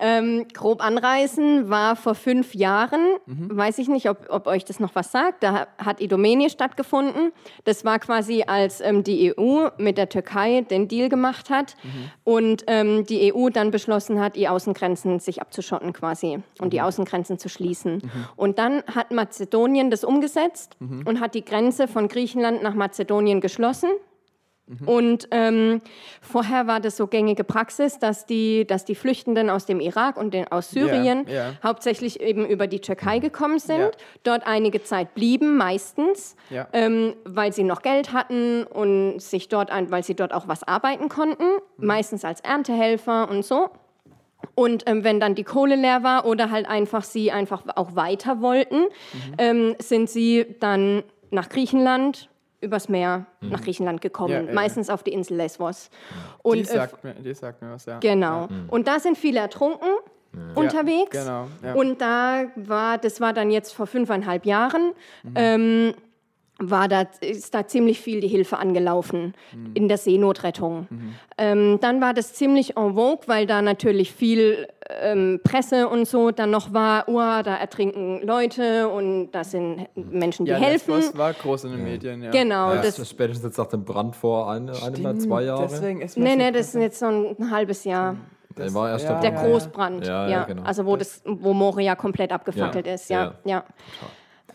[0.00, 4.94] Ähm, grob anreißen war vor fünf Jahren, weiß ich nicht, ob, ob euch das noch
[4.94, 5.42] was sagt.
[5.42, 7.32] Da hat Idomeni stattgefunden.
[7.64, 11.76] Das war quasi, als ähm, die EU mit der Türkei den Deal gemacht hat
[12.22, 17.38] und ähm, die EU dann beschlossen hat, die Außengrenzen sich abzuschotten quasi und die Außengrenzen
[17.38, 18.02] zu schließen.
[18.36, 23.90] Und dann hat Mazedonien das umgesetzt und hat die Grenze von Griechenland nach Mazedonien geschlossen.
[24.84, 25.80] Und ähm,
[26.20, 30.34] vorher war das so gängige Praxis, dass die, dass die Flüchtenden aus dem Irak und
[30.34, 31.52] den, aus Syrien Ja, ja.
[31.62, 33.90] hauptsächlich eben über die Türkei gekommen sind, Ja.
[34.24, 36.36] dort einige Zeit blieben, meistens,
[36.74, 40.62] ähm, weil sie noch Geld hatten und sich dort, ein, weil sie dort auch was
[40.64, 41.44] arbeiten konnten,
[41.78, 41.86] Mhm.
[41.86, 43.70] meistens als Erntehelfer und so.
[44.54, 48.40] Und ähm, wenn dann die Kohle leer war oder halt einfach sie einfach auch weiter
[48.42, 48.88] wollten, Mhm.
[49.38, 52.28] ähm, sind sie dann nach Griechenland
[52.60, 54.34] übers Meer nach Griechenland gekommen, Mhm.
[54.34, 54.54] Ja, ja, ja.
[54.54, 55.90] meistens auf die Insel Lesbos.
[56.42, 57.98] Und, die, äh, sagt mir, die sagt mir was, ja.
[57.98, 58.48] genau.
[58.68, 59.88] Und da sind viele ertrunken
[60.54, 61.16] unterwegs.
[61.16, 61.74] Ja, genau, ja.
[61.74, 64.92] Und da war, das war dann jetzt vor fünfeinhalb Jahren,
[65.22, 65.32] Mhm.
[65.36, 65.94] ähm,
[66.60, 69.70] war da, ist da ziemlich viel die Hilfe angelaufen Mhm.
[69.74, 70.88] in der Seenotrettung.
[71.36, 74.66] Ähm, dann war das ziemlich en vogue, weil da natürlich viel
[75.00, 80.46] ähm, Presse und so dann noch war, oh, da ertrinken Leute und da sind Menschen,
[80.46, 80.94] die ja, helfen.
[80.96, 82.30] Lesbos war groß in den Medien, ja.
[82.30, 85.68] Genau, Ja, das, spätestens jetzt nach dem Brand vor ein, einem oder zwei Jahren.
[85.70, 88.16] Deswegen ist nee, nee, das ist jetzt so ein halbes Jahr.
[88.56, 90.62] Der war erst ja, Der Großbrand, ja, Ja, ja, genau.
[90.64, 93.34] Also wo, das, wo Moria komplett abgefackelt Ja, ist, ja.
[93.44, 93.62] ja.
[93.62, 93.64] ja.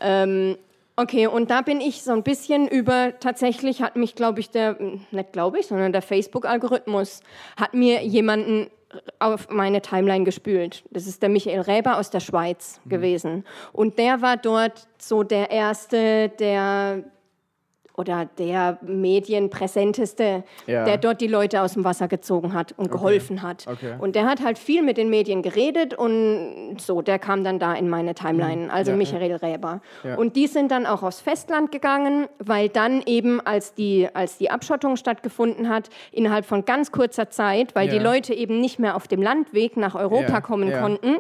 [0.02, 0.58] Ähm,
[0.96, 4.78] okay, und da bin ich so ein bisschen über, tatsächlich hat mich, glaube ich, der,
[5.12, 7.22] nicht glaube ich, sondern der Facebook-Algorithmus
[7.58, 8.70] hat mir jemanden
[9.18, 10.84] auf meine Timeline gespült.
[10.92, 12.90] Das ist der Michael Räber aus der Schweiz Mhm.
[12.90, 13.46] gewesen.
[13.72, 17.04] Und der war dort so der Erste, der
[17.96, 20.86] oder der medienpräsenteste, Ja.
[20.86, 23.66] der dort die Leute aus dem Wasser gezogen hat und geholfen hat.
[23.68, 23.96] Okay.
[24.00, 27.74] Und der hat halt viel mit den Medien geredet und so, der kam dann da
[27.74, 29.82] in meine Timeline, also Ja, Michael Räber.
[30.04, 30.16] Ja.
[30.16, 34.50] Und die sind dann auch aufs Festland gegangen, weil dann eben, als die, als die
[34.52, 38.04] Abschottung stattgefunden hat, innerhalb von ganz kurzer Zeit, weil die.
[38.04, 41.18] Leute eben nicht mehr auf dem Landweg nach Europa kommen konnten,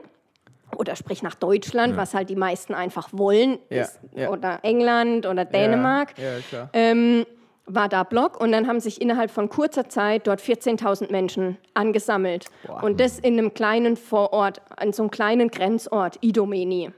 [0.73, 4.29] oder sprich nach Deutschland, was halt die meisten einfach wollen, Ja, ist, ja.
[4.29, 7.25] oder England oder Dänemark, Ja, ja ähm,
[7.65, 12.47] war da Block und dann haben sich innerhalb von kurzer Zeit dort 14.000 Menschen angesammelt.
[12.81, 16.91] Und das in einem kleinen Vorort, an so einem kleinen Grenzort, Idomeni.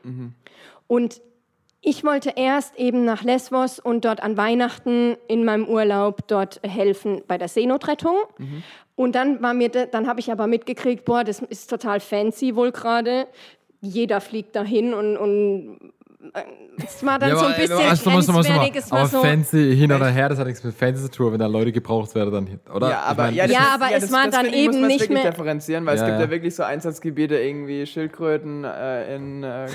[0.87, 1.21] Und
[1.81, 7.21] ich wollte erst eben nach Lesbos und dort an Weihnachten in meinem Urlaub dort helfen
[7.27, 8.17] bei der Seenotrettung.
[8.95, 12.71] Und dann war mir, dann habe ich aber mitgekriegt, boah, das ist total fancy wohl
[12.71, 13.27] gerade.
[13.85, 15.93] Jeder fliegt dahin und, und
[16.77, 18.43] es war dann Ja, so ein bisschen äh, stopp mal, mal, mal.
[18.43, 18.75] grenzwertig.
[18.75, 21.31] Es war aber so, fancy hin oder her, das hat nichts mit fancy zu tun,
[21.33, 22.89] wenn da Leute gebraucht werden, dann, oder?
[22.89, 24.99] Ja, aber, ich mein, ja, Ja, aber es das, war das dann muss eben nicht
[25.01, 26.25] wirklich mehr- differenzieren, weil Ja, es gibt ja.
[26.25, 29.67] ja wirklich so Einsatzgebiete, irgendwie Schildkröten äh, in äh,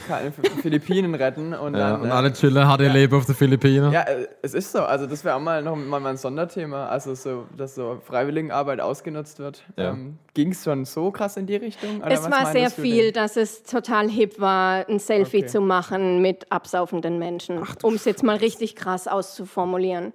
[0.63, 2.01] Philippinen retten und ja, dann.
[2.03, 3.93] und äh, alle chillen, hart ihr Leben auf den Philippinen.
[3.93, 4.81] ja, äh, es ist so.
[4.81, 6.87] Also das wäre auch mal noch mal ein Sonderthema.
[6.87, 9.63] Also so, dass so Freiwilligenarbeit ausgenutzt wird.
[9.77, 9.91] Ja.
[9.91, 11.99] Ähm, Ging es schon so krass in die Richtung?
[12.03, 15.47] Oder es was war sehr viel, dass es total hip war, ein Selfie Okay.
[15.47, 20.13] zu machen mit absaufenden Menschen, um es jetzt mal richtig krass auszuformulieren.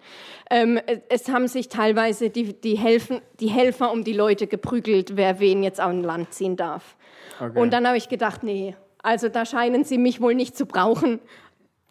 [0.50, 5.40] Ähm, es, haben sich teilweise die, die, Helfen, die Helfer um die Leute geprügelt, wer
[5.40, 6.96] wen jetzt an Land ziehen darf.
[7.40, 7.60] Okay.
[7.60, 11.20] Und dann habe ich gedacht, nee, also da scheinen sie mich wohl nicht zu brauchen.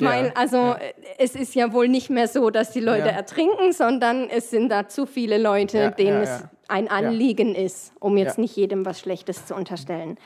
[0.01, 0.79] Ja, Weil, also ja.
[1.18, 3.12] es ist ja wohl nicht mehr so, dass die Leute Ja.
[3.12, 8.38] ertrinken, sondern es sind da zu viele Leute, denen es ein Anliegen ist, um jetzt
[8.38, 10.18] nicht jedem was Schlechtes zu unterstellen.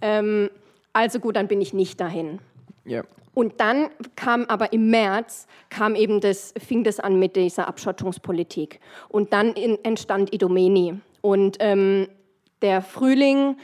[0.00, 0.50] Ähm,
[0.92, 2.40] also gut, dann bin ich nicht dahin.
[2.90, 3.04] Ja.
[3.32, 8.80] Und dann kam aber im März, kam eben das, fing das an mit dieser Abschottungspolitik.
[9.08, 11.00] Und dann in, entstand Idomeni.
[11.20, 12.08] Und ähm,
[12.60, 13.56] der Frühling,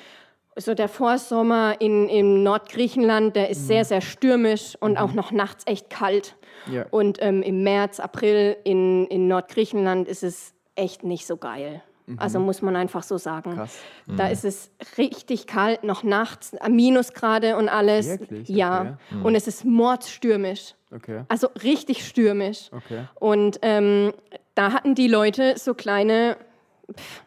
[0.55, 5.65] so der Vorsommer in, in Nordgriechenland, der ist sehr, sehr stürmisch und auch noch nachts
[5.67, 6.37] echt kalt.
[6.71, 6.87] Ja.
[6.91, 11.83] Und ähm, im März, April in, in Nordgriechenland ist es echt nicht so geil.
[12.19, 13.55] Also muss man einfach so sagen.
[13.55, 13.79] Krass.
[14.07, 18.09] Da ist es richtig kalt, noch nachts, äh, Minusgrade und alles.
[18.09, 18.49] Wirklich?
[18.49, 18.99] Ja.
[19.23, 20.75] Und es ist mordstürmisch.
[20.95, 21.23] Okay.
[21.29, 22.71] Also richtig stürmisch.
[22.73, 23.07] Okay.
[23.17, 24.13] Und ähm,
[24.55, 26.37] da hatten die Leute so kleine,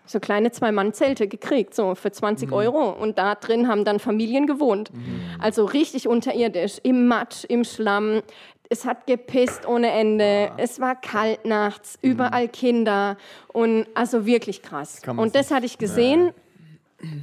[0.06, 2.89] so kleine Zwei-Mann-Zelte gekriegt, so für 20 Euro.
[2.89, 4.92] Und da drin haben dann Familien gewohnt.
[5.39, 8.22] Also richtig unterirdisch, im Matsch, im Schlamm.
[8.69, 10.51] Es hat gepisst ohne Ende.
[10.58, 13.17] Es war kalt nachts, überall Kinder.
[13.51, 15.01] Und also wirklich krass.
[15.08, 16.32] Und das hatte ich gesehen.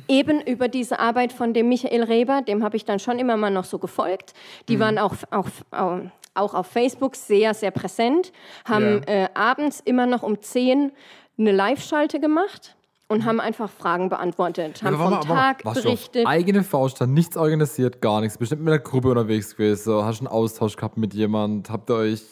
[0.09, 3.51] Eben über diese Arbeit von dem Michael Reber, dem habe ich dann schon immer mal
[3.51, 4.33] noch so gefolgt.
[4.71, 6.01] Die waren auch, auch, auch,
[6.35, 8.33] auch auf Facebook sehr, sehr präsent,
[8.65, 9.25] haben Ja.
[9.25, 10.93] äh, abends immer noch um 10
[11.39, 12.75] eine Live-Schalte gemacht
[13.09, 16.27] und haben einfach Fragen beantwortet, haben vom mal, Tag warst du auf berichtet.
[16.27, 18.39] eigene Faust, dann nichts organisiert, gar nichts.
[18.39, 20.03] Bestimmt mit einer Gruppe unterwegs gewesen.
[20.05, 21.71] Hast du einen Austausch gehabt mit jemand?
[21.71, 22.23] Habt ihr euch.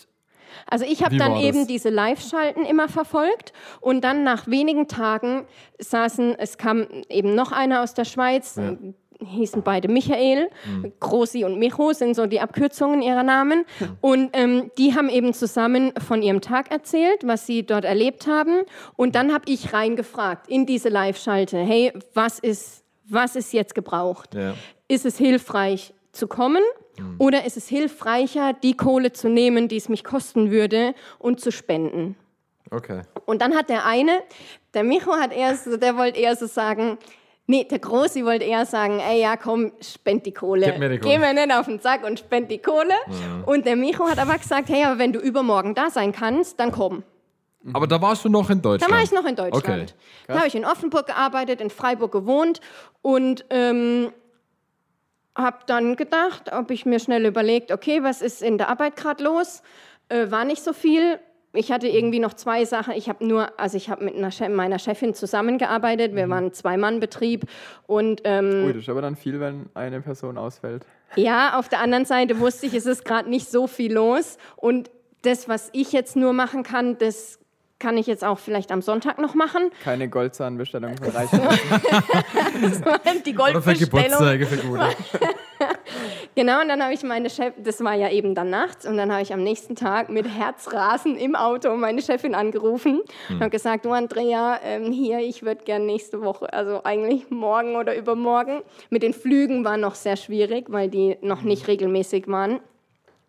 [0.67, 1.67] Also ich habe dann eben das?
[1.67, 5.47] diese Live-Schalten immer verfolgt und dann nach wenigen Tagen
[5.81, 8.77] saßen, es kam eben noch einer aus der Schweiz, Ja.
[9.25, 10.51] Hießen beide Michael,
[11.01, 13.65] Grosi und Micho sind so die Abkürzungen ihrer Namen
[14.01, 18.63] und ähm, die haben eben zusammen von ihrem Tag erzählt, was sie dort erlebt haben
[18.97, 24.35] und dann habe ich reingefragt in diese Live-Schalte, hey, was ist, was ist jetzt gebraucht?
[24.35, 24.55] Ja.
[24.89, 26.63] ist es hilfreich zu kommen
[27.19, 31.51] oder ist es hilfreicher, die Kohle zu nehmen, die es mich kosten würde und zu
[31.51, 32.17] spenden?
[32.71, 33.03] Okay.
[33.27, 34.23] Und dann hat der eine,
[34.75, 36.99] der Micho hat eher so, der wollte eher so sagen,
[37.47, 40.67] nee, der Großi wollte eher sagen, ey, ja, komm, spend die Kohle.
[40.67, 41.15] Gib mir die Kohle.
[41.15, 42.95] Geh mir nicht auf den Sack und spend die Kohle.
[43.47, 46.73] Und der Micho hat aber gesagt, hey, aber wenn du übermorgen da sein kannst, dann
[46.73, 47.03] komm.
[47.73, 48.93] Aber da warst du noch in Deutschland.
[48.93, 49.95] Da war ich noch in Deutschland.
[49.95, 49.95] Okay.
[50.29, 52.61] Da habe ich in Offenburg gearbeitet, in Freiburg gewohnt
[53.01, 54.13] und ähm,
[55.37, 59.25] habe dann gedacht, ob ich mir schnell überlegt, okay, was ist in der Arbeit gerade
[59.25, 59.63] los?
[60.09, 61.19] Äh, war nicht so viel.
[61.55, 62.95] Ich hatte irgendwie noch zwei Sachen.
[62.95, 66.15] Ich habe nur, also ich habe mit einer Chef, meiner Chefin zusammengearbeitet.
[66.15, 67.45] Wir waren ein Zwei-Mann-Betrieb
[67.87, 70.85] und ähm, Ui, das ist aber dann viel, wenn eine Person ausfällt.
[71.17, 74.37] ja, auf der anderen Seite wusste ich, es ist gerade nicht so viel los.
[74.57, 74.91] Und
[75.23, 77.39] das, was ich jetzt nur machen kann, das
[77.79, 79.71] kann ich jetzt auch vielleicht am Sonntag noch machen.
[79.83, 81.41] Keine Goldzahnbestellung von Reichen.
[83.27, 83.79] Die Oder für Goldbestellung.
[83.79, 84.89] Geburtstage, für gute.
[86.37, 89.13] Genau, und dann habe ich meine Chef, das war ja eben dann nachts, und dann
[89.13, 93.85] habe ich am nächsten Tag mit Herzrasen im Auto meine Chefin angerufen und habe gesagt,
[93.85, 98.63] du Andrea, ähm, hier, ich würde gerne nächste Woche, also eigentlich morgen oder übermorgen.
[98.91, 102.59] Mit den Flügen war noch sehr schwierig, weil die noch nicht regelmäßig waren.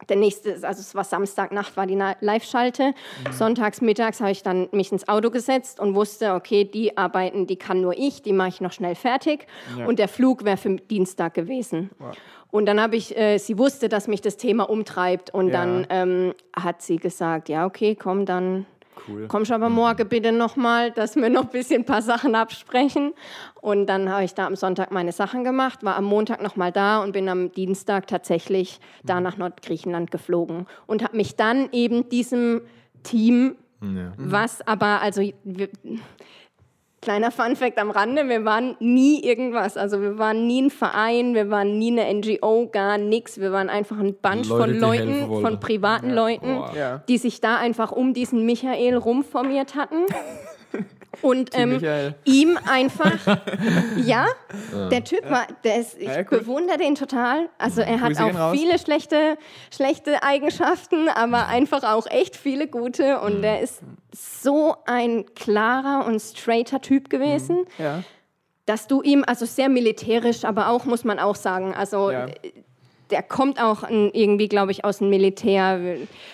[0.09, 2.93] Der nächste, also es war Samstagnacht, war die Live-Schalte.
[3.31, 7.55] Sonntags mittags habe ich dann mich ins Auto gesetzt und wusste, okay, die Arbeiten, die
[7.55, 9.47] kann nur ich, die mache ich noch schnell fertig.
[9.77, 9.85] Ja.
[9.85, 11.89] Und der Flug wäre für Dienstag gewesen.
[12.51, 15.33] Und dann habe ich, äh, sie wusste, dass mich das Thema umtreibt.
[15.33, 15.53] Und Ja.
[15.65, 18.65] dann ähm, hat sie gesagt, ja, okay, komm, dann
[19.07, 19.27] Cool.
[19.27, 23.13] kommst aber morgen bitte nochmal, dass wir noch ein bisschen ein paar Sachen absprechen.
[23.61, 27.03] Und dann habe ich da am Sonntag meine Sachen gemacht, war am Montag nochmal da
[27.03, 30.67] und bin am Dienstag tatsächlich da nach Nordgriechenland geflogen.
[30.87, 32.61] Und habe mich dann eben diesem
[33.03, 34.13] Team, Ja.
[34.17, 35.21] was aber, also
[37.05, 39.77] kleiner Funfact am Rande, wir waren nie irgendwas.
[39.77, 43.39] Also wir waren nie ein Verein, wir waren nie eine NGO, gar nichts.
[43.39, 46.73] Wir waren einfach ein Bunch Leute, von Leuten, von privaten Leuten Boah.
[46.75, 47.03] Ja.
[47.07, 50.07] die sich da einfach um diesen Michael rumformiert hatten.
[51.21, 51.81] Und ähm,
[52.23, 53.37] ihm einfach,
[53.97, 54.25] ja,
[54.91, 57.49] der Typ war, der ist, ich Ja, bewundere den total.
[57.57, 59.37] Also er hat auch viele schlechte,
[59.71, 63.19] schlechte Eigenschaften, aber einfach auch echt viele gute.
[63.19, 63.81] Und er ist
[64.13, 67.65] so ein klarer und straighter Typ gewesen.
[67.77, 68.03] Ja.
[68.65, 72.27] dass du ihm, also sehr militärisch, aber auch, muss man auch sagen, also Ja.
[73.11, 75.79] Der kommt auch irgendwie, glaube ich, aus dem Militär.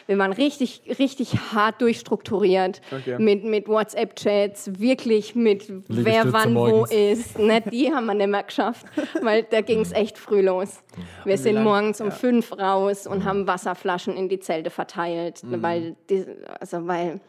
[0.07, 3.17] Wir, waren richtig, richtig hart durchstrukturiert Okay.
[3.19, 6.91] mit, mit WhatsApp-Chats, wirklich mit wer Liegestütze wann wo morgens.
[6.91, 7.39] ist.
[7.39, 8.85] Ne, die haben wir nicht mehr geschafft,
[9.21, 10.81] weil da ging es echt früh los.
[11.25, 12.13] Wir sind lang- morgens um ja.
[12.13, 15.61] fünf raus und haben Wasserflaschen in die Zelte verteilt, Mhm.
[15.61, 16.25] weil, die,
[16.59, 17.19] also weil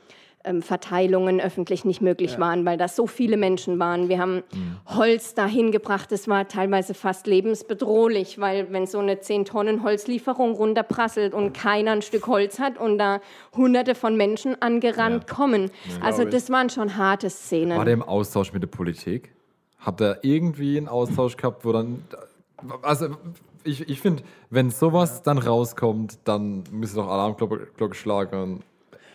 [0.60, 4.08] Verteilungen öffentlich nicht möglich waren, weil da so viele Menschen waren.
[4.08, 4.76] Wir haben Mhm.
[4.86, 10.54] Holz dahin gebracht, das war teilweise fast lebensbedrohlich, weil wenn so eine 10 Tonnen Holzlieferung
[10.54, 13.20] runterprasselt und keiner ein Stück Holz hat und da
[13.56, 15.70] hunderte von Menschen angerannt kommen.
[16.00, 17.78] Also das waren schon harte Szenen.
[17.78, 19.32] War der im Austausch mit der Politik?
[19.78, 22.04] Habt ihr irgendwie einen Austausch gehabt, wo dann.
[22.82, 23.08] Also,
[23.64, 28.62] ich, ich finde, wenn sowas dann rauskommt, dann müsste doch Alarmglocke Glocke schlagen.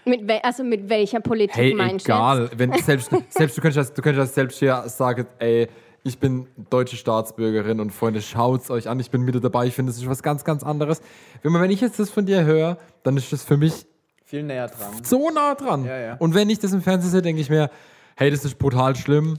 [0.08, 2.50] Mit also mit welcher Politik Hey, meinst egal.
[2.56, 5.68] Wenn selbst, selbst du könntest das, du könntest das selbst hier sagen, ey,
[6.04, 9.92] ich bin deutsche Staatsbürgerin und Freunde, schaut's euch an, ich bin mit dabei, ich finde,
[9.92, 11.02] das ist was ganz, ganz anderes.
[11.42, 13.86] Wenn, man- wenn ich jetzt das von dir höre, dann ist das für mich
[14.24, 15.04] Viel näher dran.
[15.04, 15.86] so nah dran.
[15.86, 16.14] Ja, ja.
[16.18, 17.70] Und wenn ich das im Fernsehen sehe, denke ich mir,
[18.16, 19.38] hey, das ist brutal schlimm.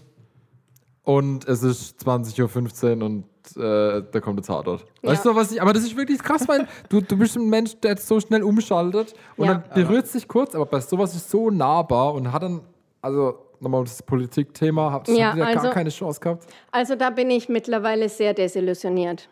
[1.03, 3.25] Und es ist 20.15 Uhr und
[3.57, 4.85] äh, da kommt der Tatort.
[5.03, 5.31] Weißt Ja.
[5.33, 5.61] du, was ich.
[5.63, 8.43] Aber das ist wirklich krass, weil du, du bist ein Mensch, der jetzt so schnell
[8.43, 9.55] umschaltet und Ja.
[9.55, 12.61] dann berührt sich kurz, aber bei sowas ist so nahbar und hat dann,
[13.03, 16.47] also nochmal das Politikthema, habt Ja, ihr also- gar keine Chance gehabt?
[16.71, 19.29] Also da bin ich mittlerweile sehr desillusioniert.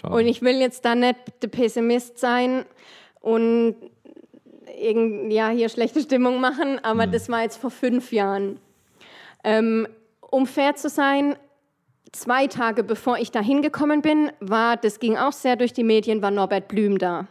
[0.00, 0.14] Schade.
[0.14, 2.64] Und ich will jetzt da nicht der Pessimist sein
[3.20, 3.74] und
[4.80, 8.58] irgend, ja, hier schlechte Stimmung machen, aber das war jetzt vor fünf Jahren.
[9.44, 9.86] Ähm,
[10.30, 11.34] um fair zu sein,
[12.12, 16.22] zwei Tage bevor ich da hingekommen bin, war, das ging auch sehr durch die Medien,
[16.22, 17.26] war Norbert Blüm da.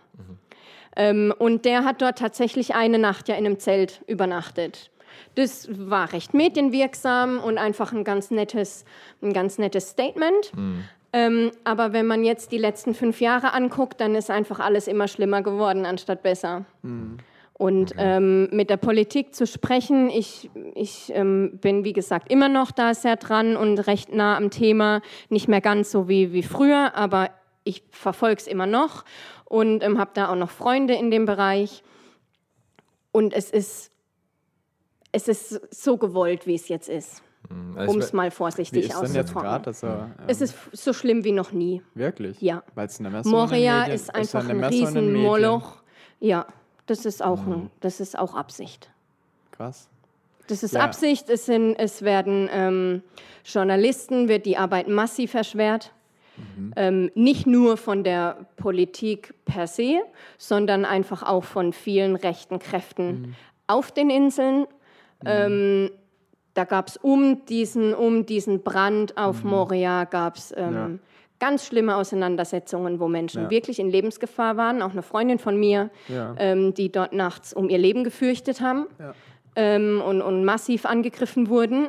[0.95, 4.91] Ähm, und der hat dort tatsächlich eine Nacht ja in einem Zelt übernachtet.
[5.35, 8.85] Das war recht medienwirksam und einfach ein ganz nettes,
[9.21, 10.51] ein ganz nettes Statement.
[11.11, 15.07] Ähm, aber wenn man jetzt die letzten fünf Jahre anguckt, dann ist einfach alles immer
[15.07, 16.65] schlimmer geworden, anstatt besser.
[17.59, 22.71] Und ähm, mit der Politik zu sprechen, ich, ich ähm, bin, wie gesagt, immer noch
[22.71, 25.01] da sehr dran und recht nah am Thema.
[25.27, 27.31] Nicht mehr ganz so wie, wie früher, aber
[27.65, 29.03] ich verfolge es immer noch
[29.43, 31.83] und ähm, habe da auch noch Freunde in dem Bereich.
[33.11, 33.91] Und es ist,
[35.11, 37.21] es ist so gewollt, wie es jetzt ist,
[37.75, 39.41] Also um es mal Wie vorsichtig ist denn jetzt auszudrücken.
[39.41, 39.67] gerade?
[39.67, 41.81] Also, ähm, Es ist so schlimm wie noch nie.
[41.93, 42.39] wirklich?
[42.41, 42.63] Ja.
[42.75, 44.63] Weil es den Moria Medien- ist einfach ein.
[44.63, 45.83] Riesenmoloch.
[46.21, 46.45] Ja,
[46.89, 48.89] das ist auch, ein, das ist auch Absicht.
[49.51, 49.87] Krass.
[50.47, 50.81] Das ist Ja.
[50.81, 51.29] Absicht.
[51.29, 53.03] Es, sind, es werden ähm,
[53.45, 55.91] Journalisten, wird die Arbeit massiv erschwert.
[56.55, 56.73] Mhm.
[56.75, 59.99] Ähm, nicht nur von der Politik per se,
[60.37, 63.35] sondern einfach auch von vielen rechten Kräften Mhm.
[63.67, 64.65] auf den Inseln.
[65.25, 65.91] Ähm,
[66.53, 70.75] da gab es um diesen, um diesen Brand auf Moria gab es ähm, Mhm.
[70.75, 70.89] Ja.
[71.39, 73.49] Ganz schlimme Auseinandersetzungen, wo Menschen Ja.
[73.49, 74.81] wirklich in Lebensgefahr waren.
[74.81, 76.35] Auch eine Freundin von mir, Ja.
[76.37, 79.13] ähm, die dort nachts um ihr Leben gefürchtet haben Ja.
[79.55, 81.87] ähm, und, und massiv angegriffen wurden.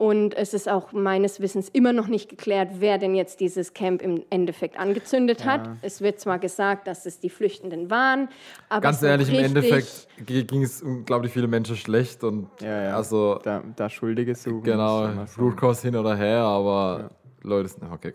[0.00, 4.00] Und es ist auch meines Wissens immer noch nicht geklärt, wer denn jetzt dieses Camp
[4.00, 5.68] im Endeffekt angezündet hat.
[5.82, 8.28] Es wird zwar gesagt, dass es die Flüchtenden waren,
[8.68, 12.96] aber Ganz ehrlich, im Endeffekt ging es unglaublich viele Menschen schlecht und Ja, ja.
[12.96, 14.62] also Da, da Schuldige suchen.
[14.62, 15.08] genau.
[15.36, 17.10] Root Cause hin oder her, aber
[17.42, 18.12] Leute sind okay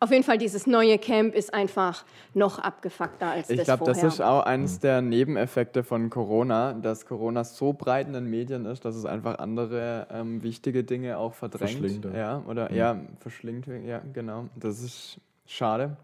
[0.00, 3.98] Auf jeden Fall, dieses neue Camp ist einfach noch abgefuckter als Ich das glaube, das
[3.98, 4.08] vorher.
[4.12, 4.50] ist auch Mhm.
[4.50, 9.04] eines der Nebeneffekte von Corona, dass Corona so breit in den Medien ist, dass es
[9.04, 11.78] einfach andere ähm, wichtige Dinge auch verdrängt.
[11.78, 12.10] Verschlingt, ja.
[12.10, 12.16] Mhm.
[12.16, 12.42] ja.
[12.48, 14.48] Oder ja, verschlingt, ja, genau.
[14.56, 15.96] Das ist schade.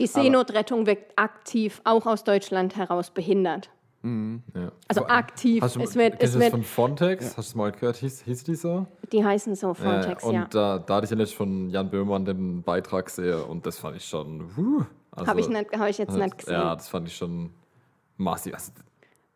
[0.00, 3.70] Die Seenotrettung wird aktiv auch aus Deutschland heraus behindert.
[4.04, 4.70] Ja.
[4.86, 5.62] Also aktiv.
[5.62, 7.24] Hast du, Es wird- es wird- von Frontex?
[7.28, 7.96] Hast du es mal gehört?
[7.96, 8.86] Hieß, hieß die so?
[9.12, 10.44] Die heißen so Frontex, und ja.
[10.50, 13.96] da, da hatte ich ja letztens von Jan Böhmermann den Beitrag gesehen und das fand
[13.96, 14.50] ich schon.
[14.56, 16.52] Huh, also, Habe ich, nicht- hab ich jetzt nicht gesehen.
[16.52, 17.50] Ja, das fand ich schon
[18.18, 18.52] massiv.
[18.54, 18.72] Also,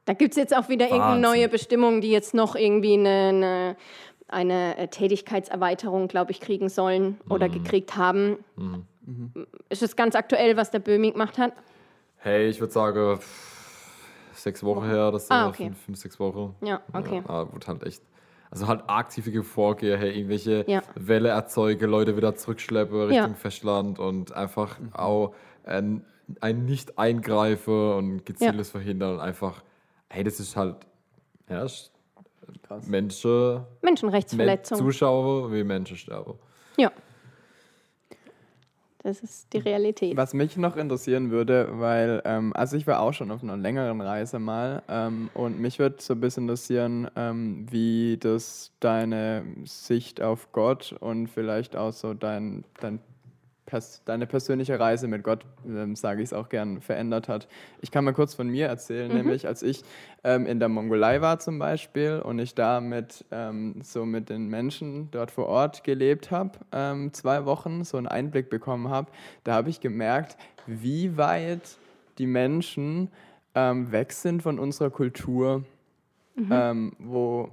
[0.05, 1.41] Da gibt es jetzt auch wieder irgendeine Wahnsinn.
[1.41, 3.77] neue Bestimmung, die jetzt noch irgendwie eine, eine,
[4.29, 7.33] eine äh, Tätigkeitserweiterung, glaube ich, kriegen sollen Mhm.
[7.33, 8.37] oder gekriegt haben.
[9.71, 11.53] Ist es ganz aktuell, was der Böhmi gemacht hat?
[12.21, 13.58] hey, ich würde sagen, pff,
[14.41, 15.65] sechs Wochen her, das Ah, okay.
[15.67, 16.55] fünf, fünf, sechs Wochen.
[16.65, 17.23] Ja, okay.
[17.27, 18.03] Ja, aber wurde halt echt.
[18.51, 20.83] Also halt aktive Vorgehen, hey, irgendwelche Ja.
[20.95, 23.35] Welle erzeuge, Leute wieder zurückschleppe Richtung Ja.
[23.35, 25.35] Festland und einfach auch
[25.65, 26.03] ein,
[26.41, 29.63] ein Nicht-Eingreifen und gezieltes Verhindern und einfach,
[30.09, 30.77] hey, das ist halt,
[31.51, 31.93] ja, ist
[32.67, 32.87] Krass.
[32.87, 34.79] Menschen, Menschenrechtsverletzung.
[34.79, 36.35] Zuschauer wie Menschen sterben.
[36.79, 36.91] ja.
[39.09, 40.19] Das ist die Realität.
[40.19, 44.03] Was mich noch interessieren würde, weil, ähm, also ich war auch schon auf einer längeren
[44.03, 50.21] Reise mal ähm, und mich würde so ein bisschen interessieren, ähm, wie das deine Sicht
[50.21, 53.01] auf Gott und vielleicht auch so dein, dein
[53.69, 57.49] pers deine persönliche Reise mit Gott, ähm, sage ich es auch gern, verändert hat.
[57.83, 59.83] Ich kann mal kurz von mir erzählen, nämlich als ich
[60.25, 64.49] ähm, in der Mongolei war zum Beispiel und ich da mit ähm, so mit den
[64.49, 69.11] Menschen dort vor Ort gelebt habe, ähm, zwei Wochen, so einen Einblick bekommen habe,
[69.45, 71.79] da habe ich gemerkt, wie weit
[72.17, 73.11] die Menschen
[73.55, 75.65] ähm, weg sind von unserer Kultur,
[76.51, 77.51] ähm, wo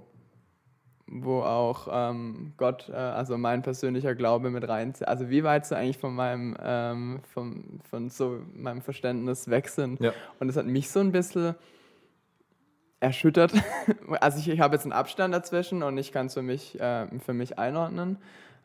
[1.07, 5.77] wo auch ähm, Gott, äh, also mein persönlicher Glaube mit rein, also wie weit sie
[5.77, 9.99] eigentlich von meinem, ähm, vom, von so meinem Verständnis weg sind.
[9.99, 10.13] Ja.
[10.39, 11.55] Und das hat mich so ein bisschen
[12.99, 13.53] erschüttert.
[14.19, 17.07] Also ich, ich habe jetzt einen Abstand dazwischen und ich kann es für mich, äh,
[17.19, 18.17] für mich einordnen.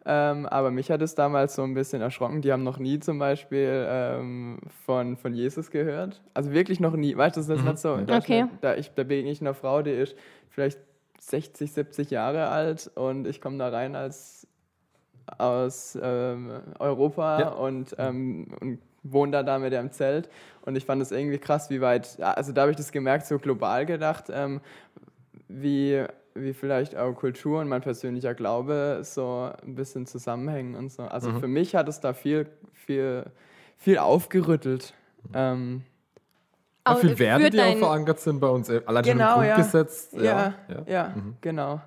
[0.06, 2.40] Ähm, aber mich hat es damals so ein bisschen erschrocken.
[2.40, 6.22] Die haben noch nie zum Beispiel ähm, von, von Jesus gehört.
[6.32, 7.16] Also wirklich noch nie.
[7.16, 7.94] Weißt du, das ist nicht so.
[7.94, 8.12] in Okay.
[8.12, 10.16] Deutschland, Da, ich, da begegne ich einer Frau, die ist
[10.48, 10.78] vielleicht
[11.20, 14.46] 60, 70 Jahre alt und ich komme da rein als
[15.38, 17.48] aus ähm, Europa Ja.
[17.50, 20.28] und, ähm, und wohne da, da mit im Zelt.
[20.62, 23.38] Und ich fand es irgendwie krass, wie weit, also da habe ich das gemerkt, so
[23.38, 24.60] global gedacht, ähm,
[25.48, 26.04] wie,
[26.34, 31.02] wie vielleicht auch Kultur und mein persönlicher Glaube so ein bisschen zusammenhängen und so.
[31.04, 33.24] Also für mich hat es da viel, viel,
[33.76, 34.94] viel aufgerüttelt.
[35.34, 35.82] Ähm,
[36.86, 38.70] Ja, Au- viel Werte, für die auch verankert sind bei uns.
[38.70, 39.54] Allein schon Genau, im ja.
[39.54, 40.08] Grundgesetz.
[40.12, 41.14] ja, Ja, ja, ja.
[41.40, 41.80] genau.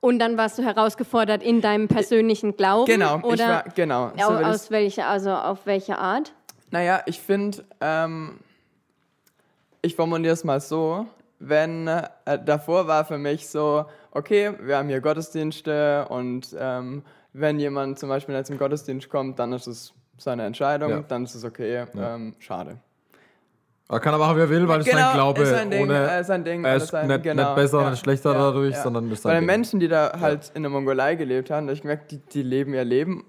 [0.00, 2.86] Und dann warst du herausgefordert in deinem persönlichen Glauben?
[2.86, 4.12] Genau, ich Oder war, genau.
[4.16, 6.32] so au- will ich's- aus welcher, also auf welche Art?
[6.70, 8.38] Naja, ich finde, ähm,
[9.82, 11.06] ich formuliere es mal so,
[11.38, 12.08] wenn äh,
[12.44, 17.02] davor war für mich so, okay, wir haben hier Gottesdienste und ähm,
[17.32, 21.00] wenn jemand zum Beispiel nicht zum Gottesdienst kommt, dann ist es seine Entscheidung, Ja.
[21.06, 22.78] dann ist es okay, ähm, schade.
[23.88, 25.82] Er kann aber auch, wie er will, weil es Genau, sein Glaube ist sein Ding,
[25.82, 26.10] ohne.
[26.10, 28.74] äh, sein Ding, er ist sein- nicht, genau, nicht besser ja, oder schlechter ja, dadurch,
[28.74, 28.82] ja.
[28.82, 29.46] sondern das ist Bei sein den Ding.
[29.46, 32.42] Menschen, die da halt in der Mongolei gelebt haben, da hab ich gemerkt, die, die
[32.42, 33.24] leben ihr Leben,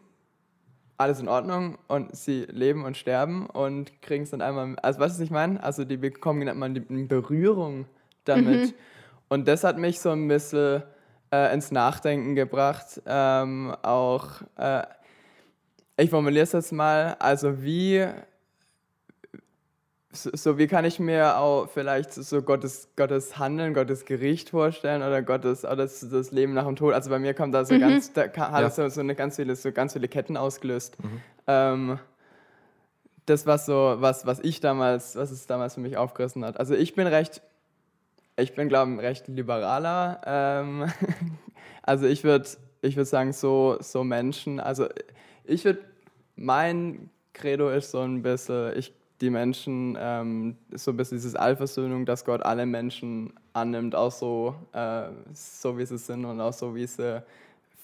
[0.97, 5.15] alles in Ordnung und sie leben und sterben und kriegen es dann einmal, also weißt
[5.15, 5.61] du, was ich meine?
[5.63, 7.85] Also die bekommen nicht mal die in Berührung
[8.25, 8.73] damit.
[9.29, 10.81] Und das hat mich so ein bisschen
[11.31, 12.99] äh, ins Nachdenken gebracht.
[13.05, 14.27] Ähm, auch,
[14.57, 14.81] äh,
[15.97, 18.07] ich formuliere es jetzt mal, also wie
[20.18, 25.01] so, so wie kann ich mir auch vielleicht so Gottes, Gottes Handeln, Gottes Gericht vorstellen
[25.01, 26.93] oder Gottes oder das, das Leben nach dem Tod.
[26.93, 28.70] Also bei mir kommt da so ganz, da hat Ja.
[28.70, 30.97] so, so eine ganz viele, so ganz viele Ketten ausgelöst.
[31.45, 31.99] Ähm,
[33.26, 36.59] das was so, was, was ich damals, was es damals für mich aufgerissen hat.
[36.59, 37.41] Also ich bin recht,
[38.38, 40.22] ich bin glaube ich recht liberaler.
[40.26, 40.91] Ähm,
[41.84, 42.47] also ich würde,
[42.82, 44.59] ich würde sagen so, so Menschen.
[44.59, 44.88] Also
[45.43, 45.80] ich würde,
[46.36, 52.05] mein Credo ist so ein bisschen, ich die Menschen, ähm, so ein bisschen dieses Allversöhnung,
[52.05, 55.03] dass Gott alle Menschen annimmt, auch so, äh,
[55.34, 57.24] so wie sie sind und auch so wie sie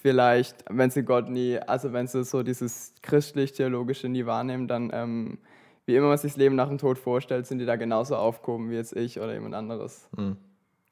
[0.02, 5.38] vielleicht, wenn sie Gott nie, also wenn sie so dieses christlich-theologische nie wahrnehmen, dann ähm,
[5.86, 8.70] wie immer man sich das Leben nach dem Tod vorstellt, sind die da genauso aufgehoben
[8.70, 10.08] wie jetzt ich oder jemand anderes.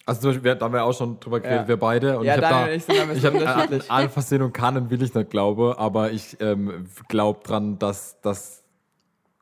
[0.06, 1.68] Also zum Beispiel, wir, da haben wir auch schon drüber geredet, Ja.
[1.68, 2.20] wir beide.
[2.20, 6.12] Und Ja, ich habe Daniel da, ich habe kann und will ich nicht glaube, aber
[6.12, 8.61] ich ähm, glaube dran, dass, dass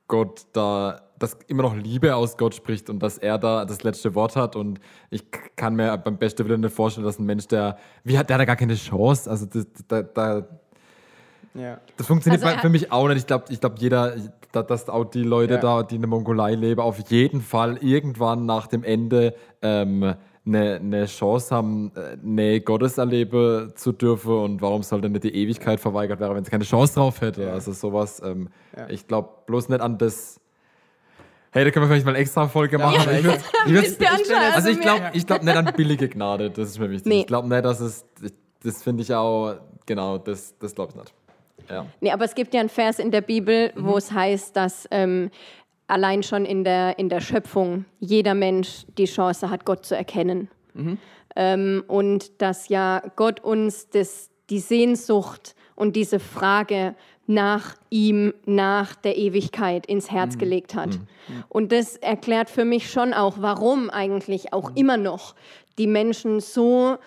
[0.09, 4.13] Gott da, dass immer noch Liebe aus Gott spricht und dass er da das letzte
[4.15, 5.23] Wort hat und ich
[5.55, 8.43] kann mir beim besten Willen nicht vorstellen, dass ein Mensch, der, wie hat der da
[8.45, 10.45] gar keine Chance, also das, da, da,
[11.53, 11.79] Ja.
[11.97, 13.17] das funktioniert Also für mich auch nicht.
[13.19, 14.15] Ich glaube, ich glaub, jeder,
[14.51, 15.59] da- dass auch die Leute Ja.
[15.59, 20.15] da, die in der Mongolei leben, auf jeden Fall irgendwann nach dem Ende ähm,
[20.49, 24.31] eine, eine Chance haben, äh, Nähe Gottes erleben zu dürfen.
[24.33, 27.43] Und warum soll denn nicht die Ewigkeit verweigert werden, wenn es keine Chance drauf hätte?
[27.43, 27.53] Ja.
[27.53, 28.89] Also sowas, ähm, Ja.
[28.89, 30.39] ich glaube bloß nicht an das.
[31.51, 33.01] Hey, da können wir vielleicht mal eine extra Folge machen.
[33.09, 35.71] Ja, ich würd, ich würd, ihr anscheinend, also ich mir- glaube ich glaub nicht an
[35.75, 37.07] billige Gnade, das ist mir wichtig.
[37.11, 37.21] Nee.
[37.21, 38.05] Ich glaube nicht, dass es,
[38.63, 39.55] das finde ich auch,
[39.87, 41.13] genau, das, das glaube ich nicht.
[41.69, 41.85] Ja.
[42.01, 43.83] Nee, aber es gibt ja einen Vers in der Bibel, Mhm.
[43.85, 45.29] wo es heißt, dass ähm,
[45.89, 50.49] allein schon in der, in der Schöpfung jeder Mensch die Chance hat, Gott zu erkennen.
[50.73, 50.97] Mhm.
[51.35, 56.95] Ähm, und dass ja Gott uns das, die Sehnsucht und diese Frage
[57.27, 60.39] nach ihm, nach der Ewigkeit ins Herz Mhm.
[60.39, 60.99] gelegt hat.
[61.47, 64.49] Und das erklärt für mich schon auch, warum eigentlich Mhm.
[64.53, 65.35] auch immer noch
[65.77, 66.97] die Menschen so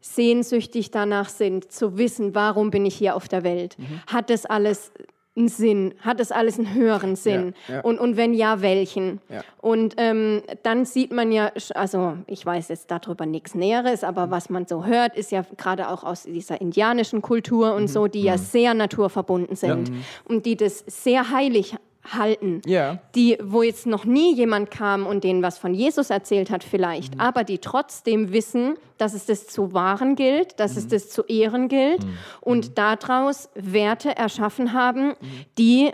[0.00, 3.78] sehnsüchtig danach sind, zu wissen, warum bin ich hier auf der Welt.
[3.78, 4.00] Mhm.
[4.06, 4.92] Hat das alles
[5.38, 5.94] einen Sinn?
[6.00, 7.54] Hat das alles einen höheren Sinn?
[7.68, 7.80] Ja, ja.
[7.80, 9.20] Und, und wenn ja, welchen?
[9.28, 9.42] Ja.
[9.60, 14.50] Und ähm, dann sieht man ja, also ich weiß jetzt darüber nichts Näheres, aber was
[14.50, 17.76] man so hört, ist ja gerade auch aus dieser indianischen Kultur Mhm.
[17.76, 19.90] und so, die ja sehr naturverbunden sind
[20.26, 22.62] und die das sehr heilig halten.
[22.64, 22.98] Ja.
[23.14, 27.14] Die, wo jetzt noch nie jemand kam und denen was von Jesus erzählt hat vielleicht,
[27.16, 27.20] Mhm.
[27.20, 30.78] aber die trotzdem wissen, dass es das zu wahren gilt, dass Mhm.
[30.78, 32.06] es das zu ehren gilt
[32.40, 35.14] und daraus Werte erschaffen haben, Mhm.
[35.58, 35.90] die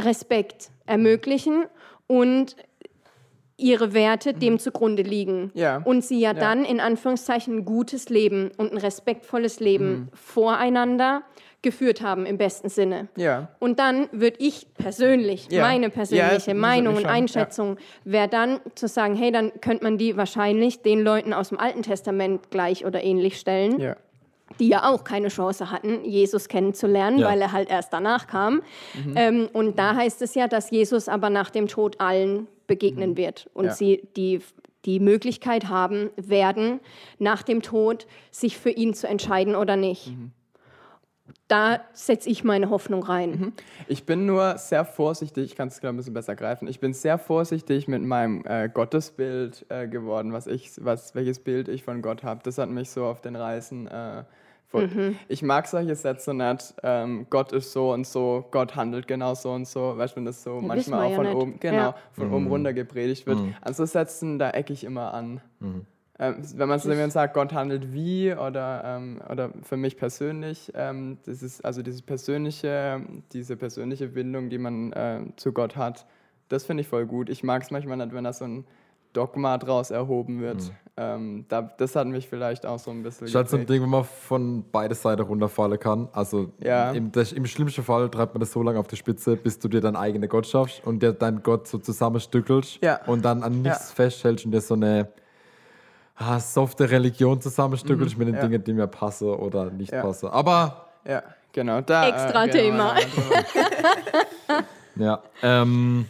[0.00, 1.64] Respekt ermöglichen
[2.06, 2.56] und
[3.60, 5.42] ihre Werte dem zugrunde liegen.
[5.46, 5.50] Mhm.
[5.54, 5.76] Ja.
[5.78, 10.08] Und sie ja, dann in Anführungszeichen ein gutes Leben und ein respektvolles Leben Mhm.
[10.14, 11.22] voreinander
[11.62, 13.08] geführt haben im besten Sinne.
[13.16, 13.48] Ja.
[13.58, 15.62] Und dann würde ich persönlich, Ja.
[15.62, 19.98] meine Ja, persönliche das Meinung und Einschätzung wäre dann zu sagen, hey, dann könnte man
[19.98, 23.96] die wahrscheinlich den Leuten aus dem Alten Testament gleich oder ähnlich stellen, Ja.
[24.60, 27.26] die ja auch keine Chance hatten, Jesus kennenzulernen, Ja.
[27.28, 28.62] weil er halt erst danach kam.
[29.04, 29.12] Mhm.
[29.16, 33.50] Ähm, und da heißt es ja, dass Jesus aber nach dem Tod allen begegnen wird
[33.52, 33.68] und Mhm.
[33.70, 33.74] Ja.
[33.74, 34.40] sie die
[34.84, 36.78] die Möglichkeit haben werden,
[37.18, 40.06] nach dem Tod sich für ihn zu entscheiden oder nicht.
[40.12, 40.30] Mhm.
[41.48, 43.54] Da setze ich meine Hoffnung rein.
[43.86, 46.68] Ich bin nur sehr vorsichtig, ich kann es ein bisschen besser greifen.
[46.68, 51.68] Ich bin sehr vorsichtig mit meinem äh, Gottesbild äh, geworden, was ich, was, welches Bild
[51.68, 52.40] ich von Gott habe.
[52.44, 53.86] Das hat mich so auf den Reisen.
[53.86, 54.24] Äh,
[54.66, 55.14] voll.
[55.28, 56.74] Ich mag solche Sätze nicht.
[56.82, 59.96] Ähm, Gott ist so und so, Gott handelt genau so und so.
[59.96, 61.34] Weißt du, wenn das so wissen manchmal auch ja von nicht.
[61.36, 61.94] oben, genau, Ja.
[62.12, 63.38] von oben runter gepredigt wird.
[63.62, 65.40] An so Sätzen, da ecke ich immer an.
[65.62, 65.86] Ähm,
[66.18, 71.42] wenn man jemand sagt, Gott handelt wie oder, ähm, oder für mich persönlich, ähm, das
[71.42, 73.00] ist also diese persönliche,
[73.32, 76.06] diese persönliche Bindung, die man äh, zu Gott hat,
[76.48, 77.28] das finde ich voll gut.
[77.28, 78.64] Ich mag es manchmal nicht, wenn da so ein
[79.12, 80.72] Dogma draus erhoben wird.
[80.96, 83.32] Ähm, da, das hat mich vielleicht auch so ein bisschen.
[83.32, 83.66] Halt so ein.
[83.66, 86.08] Ding, wo man von beide Seiten runterfallen kann.
[86.12, 86.92] Also Ja.
[86.92, 89.68] im, das, im schlimmsten Fall treibt man das so lange auf die Spitze, bis du
[89.68, 93.00] dir deinen eigenen Gott schaffst und dir deinen Gott so zusammenstückelst Ja.
[93.06, 93.94] und dann an nichts Ja.
[93.94, 95.08] festhältst und dir so eine
[96.18, 98.40] ah, softe Religion zusammenstückelst mit den Mhm.
[98.40, 98.46] ja.
[98.46, 100.02] Dingen, die mir passen oder nicht Ja.
[100.02, 100.28] passen.
[100.28, 101.80] Aber Ja, genau.
[101.80, 102.84] Da, Extra reden wir Thema.
[102.94, 104.64] mal drüber.
[104.96, 105.22] Ja.
[105.42, 106.06] Ähm,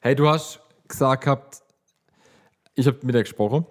[0.00, 1.62] hey, du hast gesagt gehabt,
[2.74, 3.66] ich habe mit dir gesprochen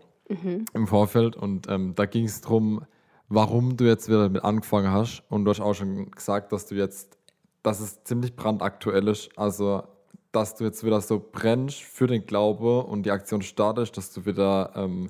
[0.74, 2.86] im Vorfeld und ähm, da ging es darum,
[3.30, 5.24] warum du jetzt wieder damit angefangen hast.
[5.30, 7.18] Und du hast auch schon gesagt, dass du jetzt,
[7.64, 9.30] dass es ziemlich brandaktuell ist.
[9.38, 9.84] Also,
[10.32, 14.26] dass du jetzt wieder so brennst für den Glaube und die Aktion startest, dass du
[14.28, 15.10] wieder ähm,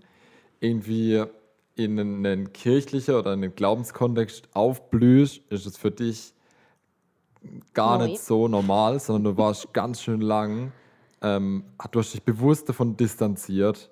[0.59, 1.23] irgendwie
[1.75, 6.33] in einen, kirchlichen oder in einen Glaubenskontext aufblühst, ist es für dich
[7.73, 8.07] gar Neu.
[8.07, 10.71] nicht so normal, sondern du warst ganz schön lang,
[11.21, 13.89] ähm, du hast dich bewusst davon distanziert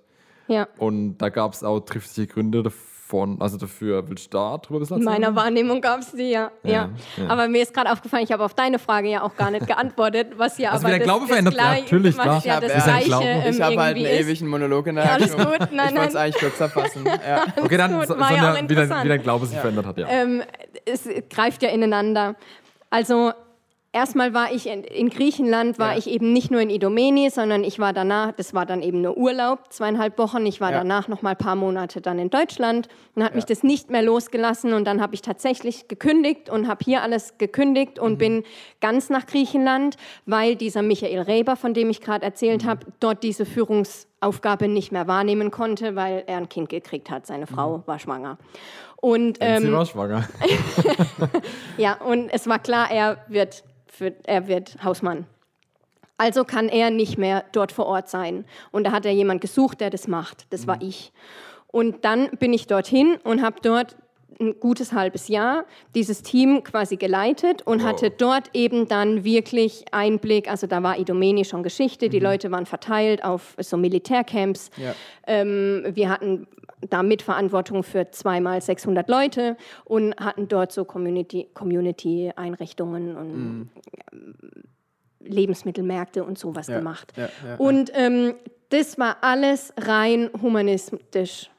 [0.47, 0.67] Ja.
[0.77, 2.63] und da gab es auch triftige Gründe
[3.07, 4.07] davon, also dafür.
[4.09, 6.51] Willst du da drüber bisschen In meiner Wahrnehmung gab es die, ja.
[6.63, 6.71] ja.
[6.71, 7.29] Ja, ja.
[7.29, 10.33] Aber mir ist gerade aufgefallen, ich habe auf deine Frage ja auch gar nicht geantwortet,
[10.37, 12.41] was ja Also aber wie der das, Glaube das verändert, ja, gleich- natürlich, klar.
[12.45, 14.11] ja Ich das hab- ja, glaub- ähm, habe halt einen ist.
[14.21, 15.51] ewigen Monolog in der Alles Haltung.
[15.59, 16.23] gut, nein, ich wollte es nein.
[16.23, 17.05] eigentlich kürzer fassen.
[17.27, 17.45] Ja.
[17.61, 19.97] Okay, dann Gut, so, ja auch Sonja, wie, dein, wie dein Glaube sich verändert hat,
[19.97, 20.07] ja.
[20.09, 20.43] ähm,
[20.85, 22.35] es greift ja ineinander.
[22.89, 23.31] Also
[23.97, 25.97] erstmal war ich in, in Griechenland, war Ja.
[25.97, 29.17] ich eben nicht nur in Idomeni, sondern ich war danach, das war dann eben nur
[29.17, 30.45] Urlaub, zweieinhalb Wochen.
[30.45, 30.77] Ich war Ja.
[30.79, 33.47] danach noch mal ein paar Monate dann in Deutschland und hat mich Ja.
[33.49, 37.97] das nicht mehr losgelassen und dann habe ich tatsächlich gekündigt und habe hier alles gekündigt
[37.97, 38.03] Mhm.
[38.03, 38.43] und bin
[38.81, 42.67] ganz nach Griechenland, weil dieser Michael Reber, von dem ich gerade erzählt Mhm.
[42.69, 47.25] habe, dort diese Führungsaufgabe nicht mehr wahrnehmen konnte, weil er ein Kind gekriegt hat.
[47.25, 48.37] Seine Frau war schwanger.
[48.99, 50.27] Und Sie ähm, war schwanger.
[51.77, 53.63] ja, und es war klar, er wird,
[53.97, 55.25] für, er wird Hausmann.
[56.17, 58.45] Also kann er nicht mehr dort vor Ort sein.
[58.71, 60.47] Und da hat er jemand gesucht, der das macht.
[60.51, 61.11] Das war ich.
[61.67, 63.97] Und dann bin ich dorthin und habe dort
[64.39, 65.65] ein gutes halbes Jahr
[65.95, 71.43] dieses Team quasi geleitet und hatte dort eben dann wirklich Einblick, also da war Idomeni
[71.45, 74.69] schon Geschichte, die Leute waren verteilt auf so Militärcamps.
[74.77, 74.93] Ja.
[75.25, 76.47] Ähm, wir hatten
[76.89, 83.69] da Mitverantwortung für zweimal 600 Leute und hatten dort so Community- Community-Einrichtungen und
[85.19, 87.13] Lebensmittelmärkte und sowas Ja, gemacht.
[87.17, 88.35] ja, ja, und ähm,
[88.69, 91.49] das war alles rein humanistisch.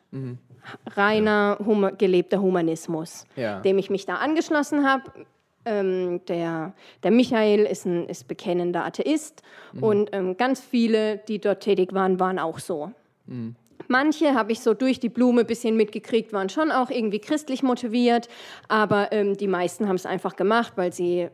[0.97, 3.61] Reiner huma gelebter Humanismus, Ja.
[3.61, 5.05] dem ich mich da angeschlossen habe.
[5.65, 9.43] Ähm, der, der Michael ist ein ist bekennender Atheist
[9.81, 12.91] und ähm, ganz viele, die dort tätig waren, waren auch so.
[13.89, 17.63] Manche habe ich so durch die Blume ein bisschen mitgekriegt, waren schon auch irgendwie christlich
[17.63, 18.29] motiviert,
[18.69, 21.29] aber ähm, die meisten haben es einfach gemacht, weil sie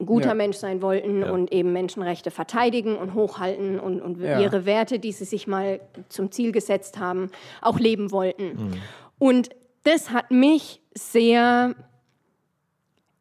[0.00, 0.34] ein guter Ja.
[0.34, 4.40] Mensch sein wollten und eben Menschenrechte verteidigen und hochhalten und, und Ja.
[4.40, 7.30] ihre Werte, die sie sich mal zum Ziel gesetzt haben,
[7.62, 8.80] auch leben wollten.
[9.18, 9.50] Und
[9.84, 11.74] das hat mich sehr,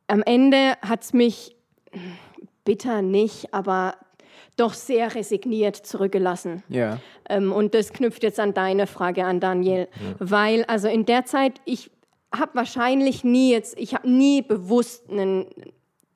[0.07, 1.55] am Ende hat es mich
[2.65, 3.95] bitter nicht, aber
[4.57, 6.63] doch sehr resigniert zurückgelassen.
[6.69, 6.99] Ja.
[7.29, 9.87] Ähm, und das knüpft jetzt an deine Frage an Daniel,
[10.19, 11.91] weil also in der Zeit, ich
[12.33, 15.45] habe wahrscheinlich nie jetzt, ich habe nie bewusst einen,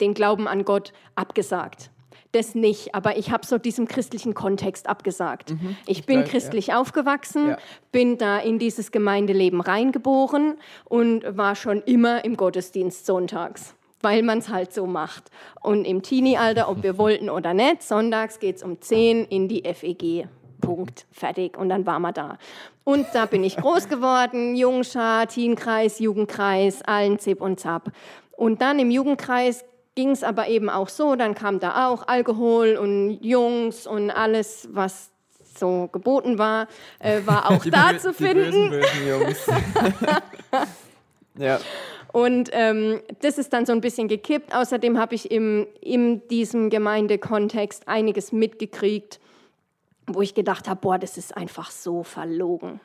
[0.01, 1.91] den Glauben an Gott abgesagt.
[2.31, 5.55] Das nicht, aber ich habe so diesem christlichen Kontext abgesagt.
[5.87, 6.31] Ich bin gleich, ja.
[6.31, 7.57] christlich aufgewachsen, Ja.
[7.91, 14.37] bin da in dieses Gemeindeleben reingeboren und war schon immer im Gottesdienst sonntags, weil man
[14.39, 15.31] es halt so macht.
[15.63, 19.63] Und im Teenie-Alter, ob wir wollten oder nicht, sonntags geht es um 10 in die
[19.63, 20.27] FEG.
[20.61, 21.57] Punkt, fertig.
[21.57, 22.37] Und dann waren wir da.
[22.83, 27.91] Und da bin ich groß geworden, Jungschar, Teenkreis, Jugendkreis, allen Zip und Zap.
[28.33, 29.65] Und dann im Jugendkreis
[29.95, 34.67] ging es aber eben auch so, dann kam da auch Alkohol und Jungs und alles,
[34.71, 35.09] was
[35.57, 36.67] so geboten war,
[36.99, 38.69] äh, war auch da zu finden.
[38.69, 39.47] Bösen, bösen Jungs.
[41.37, 41.59] ja.
[42.11, 44.55] Und ähm, das ist dann so ein bisschen gekippt.
[44.55, 49.19] Außerdem habe ich im, in diesem Gemeindekontext einiges mitgekriegt,
[50.07, 52.79] wo ich gedacht habe, boah, das ist einfach so verlogen.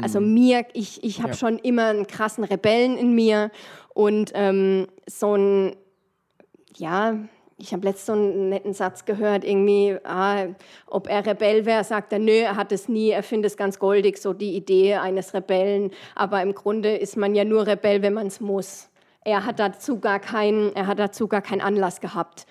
[0.00, 1.36] Also mir, ich, ich habe Ja.
[1.36, 3.50] schon immer einen krassen Rebellen in mir
[3.92, 5.76] und ähm, so ein,
[6.76, 7.18] ja,
[7.58, 10.46] ich habe letztens so einen netten Satz gehört, irgendwie, ah,
[10.86, 13.78] ob er Rebell wäre, sagt er, nö, er hat es nie, er findet es ganz
[13.78, 15.92] goldig, so die Idee eines Rebellen.
[16.16, 18.88] Aber im Grunde ist man ja nur Rebell, wenn man es muss.
[19.24, 22.46] Er hat dazu gar keinen, er hat dazu gar keinen Anlass gehabt.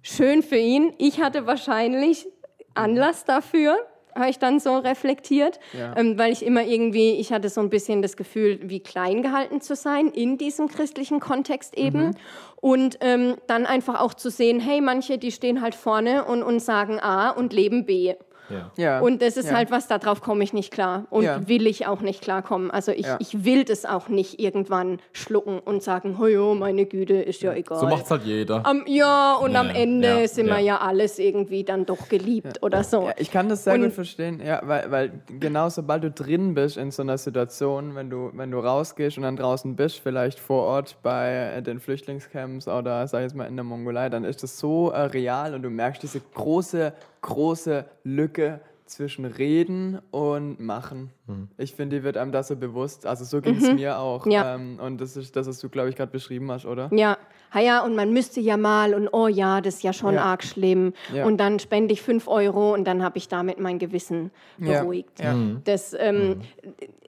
[0.00, 0.94] Schön für ihn.
[0.96, 2.26] Ich hatte wahrscheinlich
[2.74, 3.76] Anlass dafür,
[4.14, 5.94] habe ich dann so reflektiert, Ja.
[5.96, 9.60] ähm, weil ich immer irgendwie, ich hatte so ein bisschen das Gefühl, wie klein gehalten
[9.60, 12.16] zu sein in diesem christlichen Kontext eben.
[12.60, 16.60] Und ähm, dann einfach auch zu sehen, hey, manche, die stehen halt vorne und, und
[16.60, 18.14] sagen A und leben B.
[18.52, 18.70] Ja.
[18.76, 19.00] ja.
[19.00, 19.56] Und das ist ja.
[19.56, 21.06] halt was, darauf komme ich nicht klar.
[21.10, 21.48] Und Ja.
[21.48, 22.70] will ich auch nicht klarkommen.
[22.70, 23.16] Also ich, Ja.
[23.20, 27.78] ich will das auch nicht irgendwann schlucken und sagen, oh meine Güte, ist ja egal.
[27.78, 28.64] So macht's halt jeder.
[28.66, 30.78] Am, ja, und Ja, am Ende ja, sind wir ja.
[30.78, 33.02] alles irgendwie dann doch geliebt oder so.
[33.06, 36.54] Ja, ich kann das sehr Und- gut verstehen, ja, weil, weil genau sobald du drin
[36.54, 40.38] bist in so einer Situation, wenn du, wenn du rausgehst und dann draußen bist, vielleicht
[40.38, 44.24] vor Ort bei äh, den Flüchtlingscamps oder sag ich jetzt mal in der Mongolei, dann
[44.24, 46.92] ist das so äh, real und du merkst diese große,
[47.22, 51.10] große Lücke zwischen Reden und Machen.
[51.56, 53.06] Ich finde, die wird einem da so bewusst.
[53.06, 54.26] Also so ging es mir auch.
[54.26, 54.32] Mhm.
[54.32, 54.54] Ja.
[54.54, 56.90] Ähm, und das ist das, was du, glaube ich, gerade beschrieben hast, oder?
[56.92, 57.16] Ja,
[57.52, 60.24] ha ja, und man müsste ja mal und oh ja, das ist ja schon Ja.
[60.24, 60.92] arg schlimm.
[61.14, 61.24] Ja.
[61.24, 65.20] Und dann spende ich 5 Euro und dann habe ich damit mein Gewissen beruhigt.
[65.20, 65.34] Ja.
[65.64, 66.42] Das, ähm,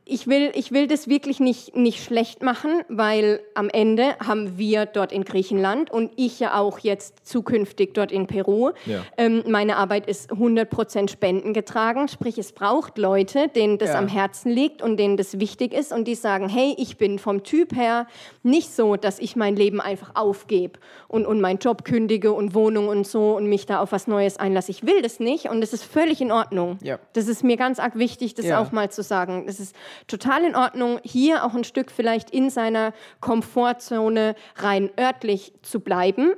[0.07, 4.84] ich, will, ich will das wirklich nicht, nicht schlecht machen, weil am Ende haben wir
[4.84, 8.72] dort in Griechenland und ich ja auch jetzt zukünftig dort in Peru.
[8.84, 9.02] Ja.
[9.16, 13.98] Ähm, meine Arbeit ist 100% spendengetragen, sprich es braucht Leute, denen das Ja.
[13.98, 17.42] am Herzen liegt und denen das wichtig ist und die sagen, hey, ich bin vom
[17.42, 18.07] Typ her
[18.42, 20.78] nicht so, dass ich mein Leben einfach aufgebe
[21.09, 24.36] und, und meinen Job kündige und Wohnung und so und mich da auf was Neues
[24.36, 24.70] einlasse.
[24.70, 26.78] Ich will das nicht und das ist völlig in Ordnung.
[26.82, 26.98] Ja.
[27.14, 29.44] Das ist mir ganz arg wichtig, das auch mal zu sagen.
[29.46, 29.74] Das ist
[30.07, 36.32] total in Ordnung, hier auch ein Stück vielleicht in seiner Komfortzone rein örtlich zu bleiben.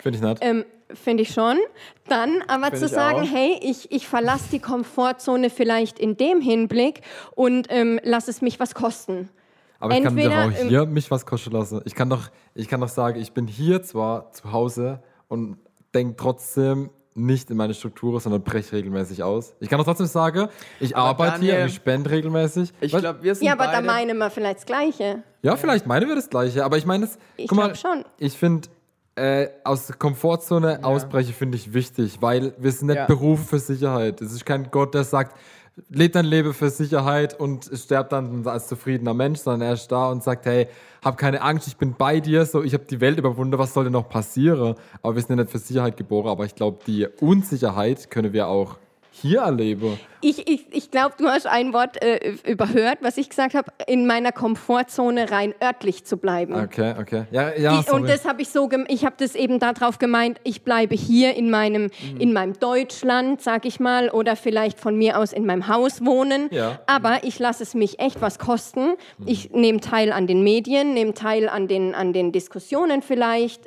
[0.00, 0.38] Finde ich nett.
[0.40, 1.58] Ähm, Finde ich schon.
[2.08, 3.30] Dann aber Find zu sagen, auch.
[3.30, 7.00] hey, ich, ich verlasse die Komfortzone vielleicht in dem Hinblick
[7.34, 9.30] und ähm, lass es mich was kosten.
[9.80, 11.80] Aber ich kann entweder doch auch hier mich was kosten lassen.
[11.84, 15.58] Ich kann doch, ich kann doch sagen, ich bin hier zwar zu Hause und
[15.94, 19.54] denke trotzdem nicht in meine Strukturen, sondern breche regelmäßig aus.
[19.60, 20.48] Ich kann doch trotzdem sagen,
[20.80, 22.72] ich Aber arbeite hier Daniel, und ich spende regelmäßig.
[22.80, 23.86] Ich glaube, wir sind Ja, aber beide...
[23.86, 25.22] da meinen wir vielleicht das Gleiche.
[25.42, 28.04] Ja, vielleicht meinen wir das Gleiche, aber ich meine, es- Ich guck mal, glaub schon.
[28.18, 28.68] ich finde,
[29.16, 33.06] äh, aus der Komfortzone ausbrechen finde ich wichtig, weil wir sind nicht Ja.
[33.06, 34.20] berufen für Sicherheit.
[34.20, 35.36] Es ist kein Gott, der sagt,
[35.88, 40.10] lebt dein Leben für Sicherheit und stirbt dann als zufriedener Mensch, sondern er ist da
[40.10, 40.68] und sagt, hey,
[41.04, 43.84] hab keine Angst, ich bin bei dir, so ich habe die Welt überwunden, was soll
[43.84, 44.76] denn noch passieren?
[45.02, 48.46] Aber wir sind ja nicht für Sicherheit geboren, aber ich glaube, die Unsicherheit können wir
[48.46, 48.78] auch
[49.20, 49.98] hier erleben.
[50.20, 54.06] Ich, ich, ich glaube, du hast ein Wort äh, überhört, was ich gesagt habe, in
[54.06, 56.54] meiner Komfortzone rein örtlich zu bleiben.
[56.54, 57.24] Okay, okay.
[57.30, 60.62] Ja, ja, Ich, und das habe ich so, ich habe das eben darauf gemeint, ich
[60.62, 62.20] bleibe hier in meinem, Mhm.
[62.20, 66.48] in meinem Deutschland, sag ich mal, oder vielleicht von mir aus in meinem Haus wohnen.
[66.50, 66.80] Ja.
[66.86, 68.94] Aber ich lasse es mich echt was kosten.
[69.18, 69.26] Mhm.
[69.26, 73.66] Ich nehme teil an den Medien, nehme teil an den, an den Diskussionen vielleicht,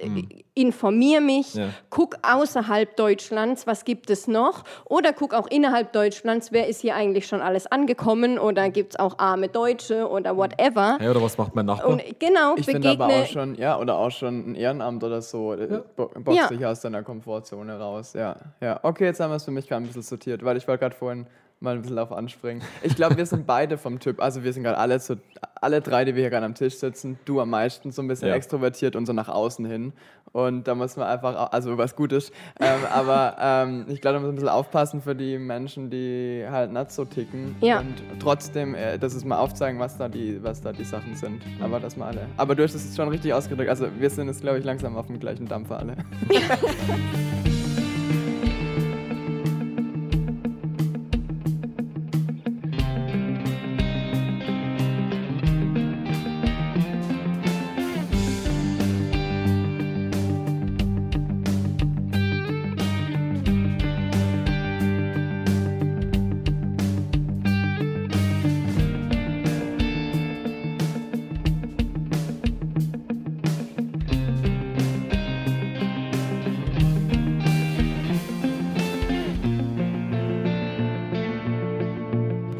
[0.57, 1.53] informiere mich.
[1.53, 1.69] Ja.
[1.89, 6.95] guck außerhalb Deutschlands, was gibt es noch, oder guck auch innerhalb Deutschlands, wer ist hier
[6.95, 10.97] eigentlich schon alles angekommen, oder gibt es auch arme Deutsche oder whatever.
[10.99, 11.89] hey, oder was macht mein Nachbar?
[11.89, 13.03] Und genau, Ich finde begegne.
[13.05, 15.81] aber auch schon, ja, oder auch schon ein Ehrenamt oder so, ja.
[15.95, 16.47] boxt Ja.
[16.47, 18.13] dich aus deiner Komfortzone raus.
[18.13, 18.79] Ja, ja.
[18.83, 20.95] Okay, jetzt haben wir es für mich gerade ein bisschen sortiert, weil ich wollte gerade
[20.95, 21.27] vorhin
[21.59, 22.61] mal ein bisschen drauf anspringen.
[22.83, 25.15] Ich glaube, wir sind beide vom Typ, also wir sind gerade alle so,
[25.59, 28.27] alle drei, die wir hier gerade am Tisch sitzen, du am meisten so ein bisschen
[28.27, 28.35] Ja.
[28.35, 29.93] extrovertiert und so nach außen hin.
[30.33, 34.25] Und da muss man einfach, also was Gutes, ähm, aber ähm, ich glaube, da muss
[34.27, 37.55] man ein bisschen aufpassen für die Menschen, die halt nicht so ticken.
[37.61, 37.79] Ja.
[37.79, 41.41] Und trotzdem, äh, das ist mal aufzeigen, was da die, was da die Sachen sind.
[41.59, 42.27] Aber das mal alle.
[42.37, 43.69] Aber du hast es schon richtig ausgedrückt.
[43.69, 45.95] Also wir sind jetzt, glaube ich, langsam auf dem gleichen Dampfer alle.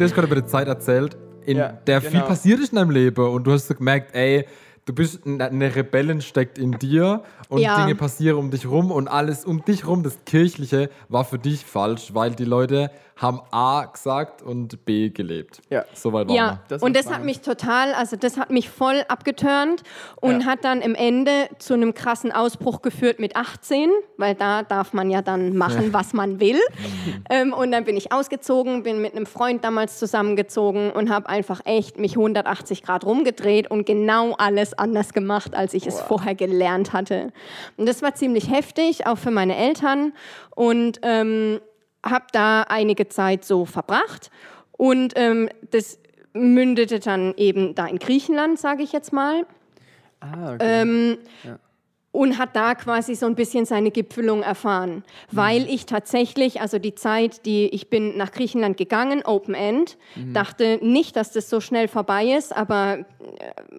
[0.10, 2.26] hast gerade über die Zeit erzählt, in Ja, der viel genau.
[2.28, 4.46] passiert ist in deinem Leben und du hast so gemerkt, ey,
[4.86, 7.76] du bist eine Rebellin steckt in dir und Ja.
[7.76, 11.66] Dinge passieren um dich rum und alles um dich rum, das Kirchliche war für dich
[11.66, 15.62] falsch, weil die Leute haben A gesagt und B gelebt.
[15.70, 15.86] Ja.
[15.94, 17.26] Soweit war Ja, Das und das hat spannend.
[17.26, 19.84] mich total, also das hat mich voll abgeturnt
[20.22, 20.46] und Ja.
[20.48, 25.10] hat dann im Ende zu einem krassen Ausbruch geführt mit 18, weil da darf man
[25.10, 26.60] ja dann machen, was man will.
[27.30, 31.62] ähm, und dann bin ich ausgezogen, bin mit einem Freund damals zusammengezogen und habe einfach
[31.66, 36.94] echt mich 180 Grad rumgedreht und genau alles anders gemacht, als ich es vorher gelernt
[36.94, 37.32] hatte.
[37.78, 40.14] Und das war ziemlich heftig, auch für meine Eltern
[40.56, 41.60] und ähm,
[42.10, 44.32] habe da einige Zeit so verbracht
[44.72, 46.00] und ähm, das
[46.34, 49.46] mündete dann eben da in Griechenland, sage ich jetzt mal.
[50.20, 50.82] Ah, okay.
[50.82, 51.60] Ähm, Ja.
[52.14, 56.96] Und hat da quasi so ein bisschen seine Gipfelung erfahren, weil ich tatsächlich, also die
[56.96, 59.98] Zeit, die ich bin nach Griechenland gegangen, Open End,
[60.34, 63.04] dachte nicht, dass das so schnell vorbei ist, aber äh,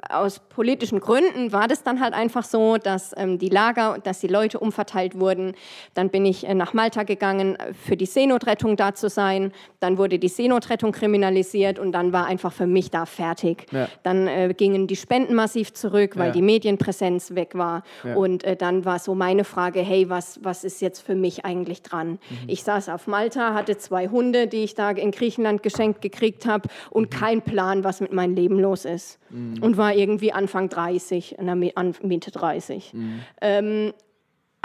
[0.09, 4.29] aus politischen Gründen war das dann halt einfach so, dass ähm, die Lager, dass die
[4.29, 5.55] Leute umverteilt wurden.
[5.95, 9.53] Dann bin ich äh, nach Malta gegangen, äh, für die Seenotrettung da zu sein.
[9.81, 13.67] Dann wurde die Seenotrettung kriminalisiert und dann war einfach für mich da fertig.
[13.73, 13.89] Ja.
[14.05, 16.33] Dann äh, gingen die Spenden massiv zurück, weil Ja.
[16.33, 17.83] die Medienpräsenz weg war.
[18.05, 18.17] Ja.
[18.19, 21.83] Und äh, dann war so meine Frage, hey, was, was ist jetzt für mich eigentlich
[21.83, 22.13] dran?
[22.13, 22.19] Mhm.
[22.49, 26.69] Ich saß auf Malta, hatte zwei Hunde, die ich da in Griechenland geschenkt gekriegt habe
[26.91, 27.19] und Mhm.
[27.19, 29.19] kein Plan, was mit meinem Leben los ist.
[29.31, 32.93] Und war irgendwie Anfang 30, na, Mi- an- Mitte 30.
[32.95, 33.21] Mhm.
[33.41, 33.93] Ähm,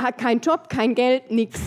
[0.01, 1.60] hat kein Job, kein Geld, nix.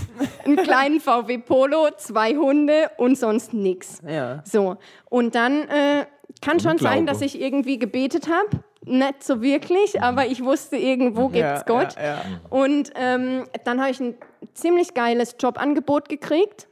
[0.44, 4.02] Einen kleinen VW Polo, zwei Hunde und sonst nix.
[4.06, 4.42] ja.
[4.44, 4.76] So,
[5.08, 6.06] und dann äh,
[6.42, 8.64] kann schon sein, dass ich irgendwie gebetet habe.
[8.86, 11.96] Nicht so wirklich, aber ich wusste, irgendwo gibt es ja, Gott.
[11.96, 12.22] Ja, ja.
[12.48, 14.14] Und ähm, dann habe ich ein
[14.54, 16.68] ziemlich geiles Jobangebot gekriegt,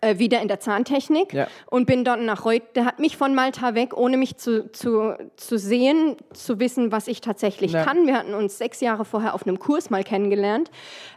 [0.00, 1.34] äh, wieder in der Zahntechnik.
[1.66, 5.14] Und bin dann nach heute, der hat mich von Malta weg, ohne mich zu, zu,
[5.36, 8.06] zu sehen, zu wissen, was ich tatsächlich kann.
[8.06, 10.70] Wir hatten uns sechs Jahre vorher auf einem Kurs mal kennengelernt.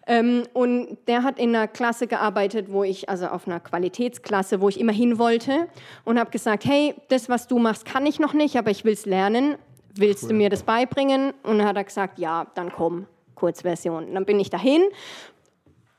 [0.05, 4.69] Ähm, und der hat in einer Klasse gearbeitet, wo ich, also auf einer Qualitätsklasse, wo
[4.69, 5.67] ich immer hin wollte.
[6.03, 8.93] Und habe gesagt, hey, das, was du machst, kann ich noch nicht, aber ich will
[8.93, 9.55] es lernen.
[9.95, 11.33] Willst du mir das beibringen?
[11.43, 14.05] Und dann hat er gesagt, ja, dann komm, Kurzversion.
[14.05, 14.81] Und dann bin ich dahin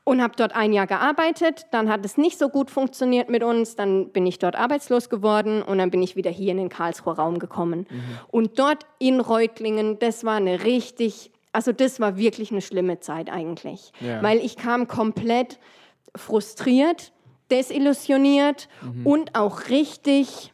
[0.03, 1.65] und habe dort ein Jahr gearbeitet.
[1.71, 3.75] Dann hat es nicht so gut funktioniert mit uns.
[3.75, 7.15] Dann bin ich dort arbeitslos geworden und dann bin ich wieder hier in den Karlsruher
[7.15, 7.87] Raum gekommen.
[8.27, 13.29] Und dort in Reutlingen, das war eine richtig, also das war wirklich eine schlimme Zeit
[13.31, 14.21] eigentlich, Ja.
[14.21, 15.57] weil ich kam komplett
[16.15, 17.11] frustriert,
[17.51, 18.67] desillusioniert
[19.03, 20.53] und auch richtig,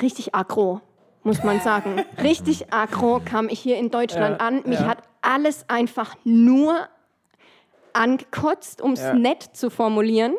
[0.00, 0.80] richtig aggro.
[1.24, 2.02] Muss man sagen.
[2.22, 4.62] Richtig aggro kam ich hier in Deutschland Ja, an.
[4.66, 4.86] Mich ja.
[4.86, 6.86] hat alles einfach nur
[7.92, 9.14] angekotzt, um es Ja.
[9.14, 10.34] nett zu formulieren.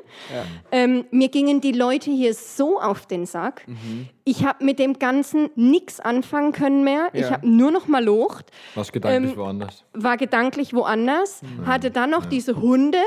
[0.73, 3.65] Ähm, mir gingen die Leute hier so auf den Sack.
[3.65, 4.09] Mhm.
[4.25, 7.07] Ich habe mit dem Ganzen nichts anfangen können mehr.
[7.13, 9.85] Ich habe nur noch mal locht, Was gedanklich Ähm, woanders.
[9.93, 11.65] war gedanklich woanders, Mhm.
[11.65, 12.99] hatte dann noch diese Hunde,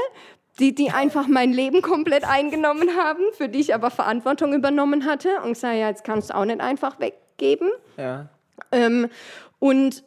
[0.61, 5.29] die, die einfach mein Leben komplett eingenommen haben, für die ich aber Verantwortung übernommen hatte
[5.45, 6.99] und gesagt, ja, jetzt kannst du auch nicht einfach
[7.39, 7.71] weggeben.
[7.97, 8.29] ja.
[8.73, 9.09] Ähm,
[9.61, 10.05] und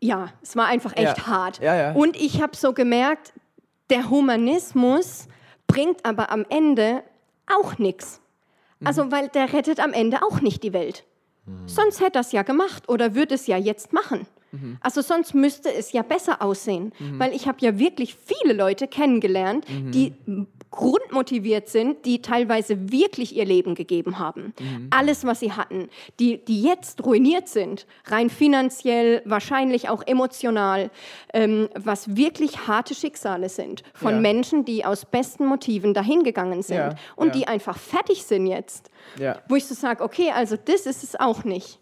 [0.00, 1.26] ja, es war einfach echt Ja.
[1.26, 1.60] hart.
[1.62, 1.92] Ja, ja.
[1.92, 3.32] Und ich habe so gemerkt,
[3.90, 5.28] der Humanismus
[5.66, 7.02] bringt aber am Ende
[7.46, 8.20] auch nichts.
[8.80, 8.86] Mhm.
[8.86, 11.04] Also, weil der rettet am Ende auch nicht die Welt.
[11.66, 14.26] Sonst hätte er es ja gemacht oder würde es ja jetzt machen.
[14.54, 14.78] Mhm.
[14.80, 19.66] Also sonst müsste es ja besser aussehen, weil ich habe ja wirklich viele Leute kennengelernt,
[19.68, 19.90] Mhm.
[19.92, 20.12] die
[20.70, 24.52] grundmotiviert sind, die teilweise wirklich ihr Leben gegeben haben.
[24.58, 24.88] Mhm.
[24.90, 25.88] Alles, was sie hatten,
[26.18, 30.90] die, die jetzt ruiniert sind, rein finanziell, wahrscheinlich auch emotional,
[31.32, 34.20] ähm, was wirklich harte Schicksale sind von Ja.
[34.20, 37.32] Menschen, die aus besten Motiven dahingegangen sind Ja, und ja.
[37.34, 38.90] die einfach fertig sind jetzt.
[39.48, 41.78] Wo ich so sage, okay, also das ist es auch nicht.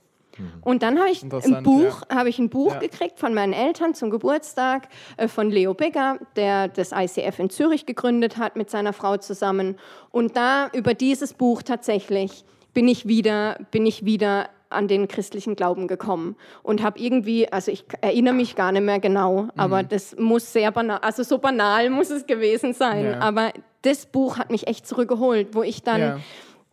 [0.63, 2.79] Und dann habe ich ein Buch, habe ich ein Buch Ja.
[2.81, 7.87] gekriegt von meinen Eltern zum Geburtstag äh, von Leo Bigger, der das ICF in Zürich
[7.87, 9.77] gegründet hat mit seiner Frau zusammen.
[10.11, 15.55] Und da über dieses Buch tatsächlich bin ich wieder, bin ich wieder an den christlichen
[15.55, 19.51] Glauben gekommen und habe irgendwie, also ich erinnere mich gar nicht mehr genau, Mhm.
[19.57, 23.05] aber das muss sehr banal, also so banal muss es gewesen sein.
[23.05, 23.21] Ja.
[23.21, 23.53] Aber
[23.83, 26.21] das Buch hat mich echt zurückgeholt, wo ich dann Ja.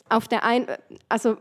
[0.07, 0.67] auf der einen,
[1.09, 1.35] also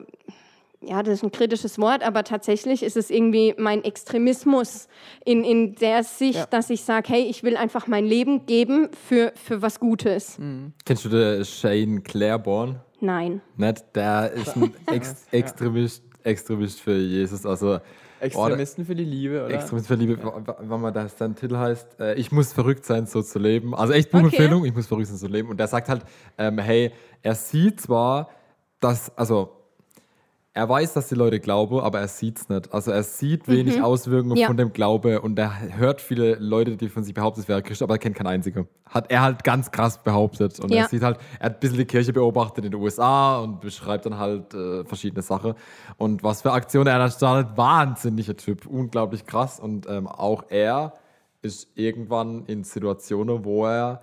[0.80, 4.88] ja, das ist ein kritisches Wort, aber tatsächlich ist es irgendwie mein Extremismus
[5.24, 6.46] in, in der Sicht, Ja.
[6.46, 10.38] dass ich sage, hey, ich will einfach mein Leben geben für, für was Gutes.
[10.38, 10.72] Mhm.
[10.84, 12.80] Kennst du den Shane Claiborne?
[13.00, 13.40] Nein.
[13.56, 13.84] Nicht?
[13.94, 17.44] Der ist ein Ex Extremist, Extremist für Jesus.
[17.46, 17.78] Also
[18.20, 19.54] Extremisten für die Liebe, oder?
[19.54, 20.18] Extremist für Liebe,
[20.60, 23.74] wenn man das sein Titel heißt, äh, ich muss verrückt sein, so zu leben.
[23.74, 25.48] Also echt Buchempfehlung, ich muss verrückt sein, so zu leben.
[25.48, 26.02] Und der sagt halt,
[26.36, 28.28] ähm, hey, er sieht zwar,
[28.80, 29.57] dass, also
[30.58, 32.74] er weiß, dass die Leute glauben, aber er sieht es nicht.
[32.74, 34.48] Also er sieht wenig Auswirkungen Ja.
[34.48, 37.80] von dem Glaube und er hört viele Leute, die von sich behaupten, es wäre Christ,
[37.80, 38.66] aber er kennt keinen einzigen.
[38.86, 40.58] Hat er halt ganz krass behauptet.
[40.58, 40.82] Und Ja.
[40.82, 44.04] er sieht halt, er hat ein bisschen die Kirche beobachtet in den USA und beschreibt
[44.06, 45.54] dann halt äh, verschiedene Sachen.
[45.96, 49.60] Und was für Aktionen er da startet, wahnsinniger Typ, unglaublich krass.
[49.60, 50.94] Und ähm, auch er
[51.40, 54.02] ist irgendwann in Situationen, wo er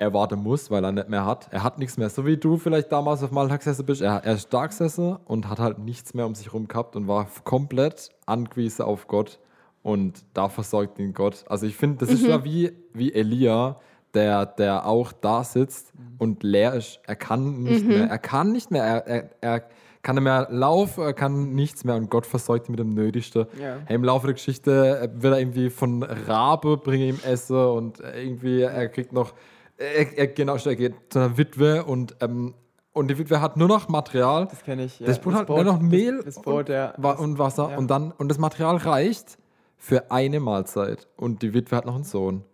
[0.00, 1.48] erwarten muss, weil er nicht mehr hat.
[1.50, 2.08] Er hat nichts mehr.
[2.08, 4.00] So wie du vielleicht damals auf Maltag gesessen bist.
[4.00, 7.06] Er, er ist da gesessen und hat halt nichts mehr um sich herum gehabt und
[7.06, 9.38] war komplett angewiesen auf Gott.
[9.82, 11.44] Und da versorgt ihn Gott.
[11.48, 13.78] Also ich finde, das ist ja wie, wie Elia,
[14.14, 17.00] der, der auch da sitzt und leer ist.
[17.06, 18.08] Er kann nicht mehr.
[18.08, 18.84] Er kann nicht mehr.
[18.84, 19.68] Er, er, er
[20.02, 23.46] kann nicht mehr laufen, er kann nichts mehr und Gott versorgt ihn mit dem Nötigsten.
[23.60, 23.76] Ja.
[23.84, 28.62] Hey, Im Laufe der Geschichte wird er irgendwie von Rabe bringen ihm Essen und irgendwie
[28.62, 29.34] er kriegt noch,
[29.80, 32.54] er, er, genau, er geht zu einer Witwe und, ähm,
[32.92, 34.46] und die Witwe hat nur noch Material.
[34.46, 35.00] Das kenne ich.
[35.00, 35.06] Ja.
[35.06, 36.92] Das Brot hat nur noch Mehl Das, das Brot, ja.
[36.96, 37.78] Wa- und Wasser ja.
[37.78, 39.38] und dann und das Material reicht
[39.76, 42.44] für eine Mahlzeit und die Witwe hat noch einen Sohn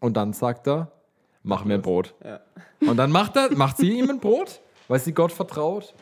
[0.00, 0.90] und dann sagt er
[1.42, 2.40] mach mir ein Brot Ja.
[2.88, 5.94] und dann macht er macht sie ihm ein Brot weil sie Gott vertraut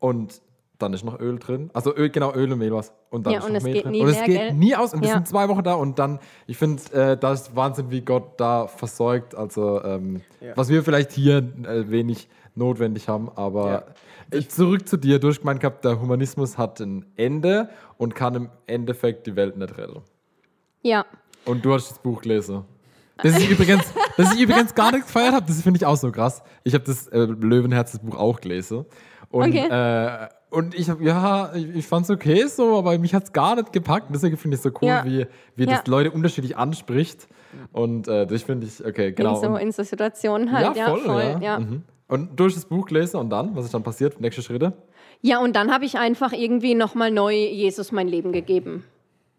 [0.00, 0.40] und
[0.78, 3.38] dann ist noch Öl drin also Öl genau Öl und Mehl was und dann Ja,
[3.40, 4.52] ist und noch es Mehl geht drin nie und es geht gell?
[4.54, 5.14] nie aus und wir Ja.
[5.14, 8.66] sind zwei Wochen da und dann ich finde äh, das ist Wahnsinn wie Gott da
[8.66, 10.56] versorgt also ähm, Ja.
[10.56, 13.82] was wir vielleicht hier äh, wenig notwendig haben aber Ja.
[14.38, 18.34] ich, zurück zu dir, du hast gemeint gehabt, der Humanismus hat ein Ende und kann
[18.34, 20.02] im Endeffekt die Welt nicht retten.
[20.82, 21.06] Ja.
[21.46, 22.64] Und du hast das Buch gelesen.
[23.16, 23.84] Das ist übrigens,
[24.16, 26.42] das ich übrigens gar nicht gefeiert habe, das finde ich auch so krass.
[26.62, 28.84] Ich habe das äh, Löwenherz, das Buch auch gelesen.
[29.30, 29.66] Und, Okay.
[29.70, 33.32] äh, und ich habe, ja, ich, ich fand es okay so, aber mich hat es
[33.32, 34.06] gar nicht gepackt.
[34.12, 35.04] Deswegen finde ich es so cool, Ja.
[35.04, 35.26] wie,
[35.56, 35.76] wie Ja.
[35.76, 37.28] das Leute unterschiedlich anspricht.
[37.72, 39.34] Und äh, das finde ich, okay, genau.
[39.36, 40.76] In, so, in so Situationen halt.
[40.76, 41.06] ja, voll.
[41.06, 41.38] ja.
[41.40, 41.58] ja.
[41.60, 41.82] Mhm.
[42.08, 43.54] Und du hast das Buch gelesen und dann?
[43.54, 44.20] Was ist dann passiert?
[44.20, 44.72] Nächste Schritte?
[45.20, 48.84] Ja, und dann habe ich einfach irgendwie nochmal neu Jesus mein Leben gegeben.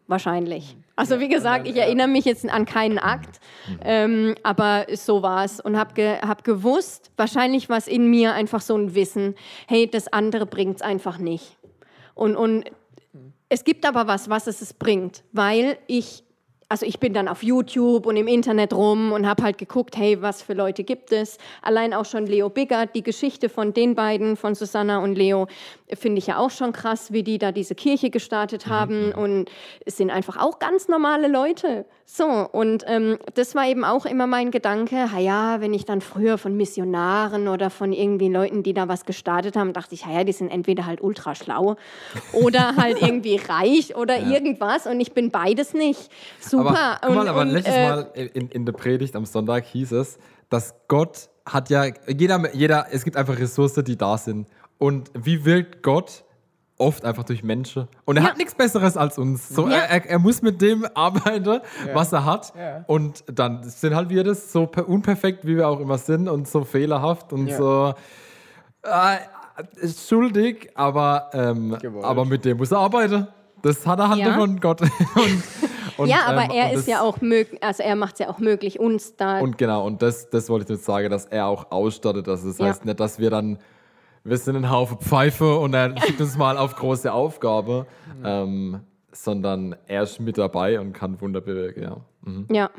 [0.10, 0.76] Wahrscheinlich.
[0.96, 3.40] Also wie gesagt, ich erinnere mich jetzt an keinen Akt,
[3.84, 8.34] ähm, aber so war es und habe ge hab gewusst, wahrscheinlich war es in mir
[8.34, 9.36] einfach so ein Wissen,
[9.68, 11.58] hey, das andere bringt es einfach nicht.
[12.16, 12.66] Und, und
[13.50, 16.24] es gibt aber was, was es, es bringt, weil ich,
[16.70, 20.22] also ich bin dann auf YouTube und im Internet rum und habe halt geguckt, hey,
[20.22, 21.40] was für Leute gibt es.
[21.64, 25.48] Allein auch schon Leo Biggert, die Geschichte von den beiden, von Susanna und Leo,
[25.94, 29.50] finde ich ja auch schon krass, wie die da diese Kirche gestartet haben und
[29.86, 31.86] es sind einfach auch ganz normale Leute.
[32.06, 36.02] So, und ähm, das war eben auch immer mein Gedanke, ha ja, wenn ich dann
[36.02, 40.12] früher von Missionaren oder von irgendwie Leuten, die da was gestartet haben, dachte ich, ha
[40.12, 41.76] ja, die sind entweder halt ultra schlau
[42.34, 46.10] oder halt irgendwie reich oder irgendwas und ich bin beides nicht.
[46.64, 46.70] Super.
[46.70, 49.66] Aber, guck mal, und, aber und, letztes äh, Mal in, in der Predigt am Sonntag
[49.66, 50.18] hieß es,
[50.50, 54.48] dass Gott hat ja, jeder, jeder, es gibt einfach Ressourcen, die da sind.
[54.78, 56.24] Und wie wirkt Gott?
[56.78, 57.90] Oft einfach durch Menschen.
[58.06, 58.30] Und er Ja.
[58.30, 59.50] hat nichts Besseres als uns.
[59.50, 59.80] So, Ja.
[59.80, 61.60] er, er, muss mit dem arbeiten,
[61.94, 62.54] was er hat.
[62.58, 62.86] Ja.
[62.88, 66.48] Und dann sind halt wir das so per- unperfekt, wie wir auch immer sind und
[66.48, 67.58] so fehlerhaft und Ja.
[67.58, 67.94] so
[68.84, 69.18] äh,
[69.88, 73.28] schuldig, aber, ähm, aber mit dem muss er arbeiten.
[73.62, 74.36] Das hat er halt Ja.
[74.36, 74.82] von Gott.
[75.16, 75.44] und,
[76.00, 78.30] und, ja, aber ähm, er ist das- ja auch möglich, also er macht es ja
[78.30, 79.40] auch möglich, uns da.
[79.40, 82.28] Und genau, und das, das wollte ich jetzt sagen, dass er auch ausstattet.
[82.28, 82.76] Das heißt Ja.
[82.84, 83.60] nicht, dass wir dann,
[84.24, 87.86] wir sind ein Haufen Pfeife und er schickt uns mal auf große Aufgabe.
[88.24, 88.82] Ähm,
[89.12, 91.82] sondern er ist mit dabei und kann Wunder bewirken.
[91.84, 91.98] Ja.
[92.22, 92.48] Mhm.
[92.52, 92.70] Ja.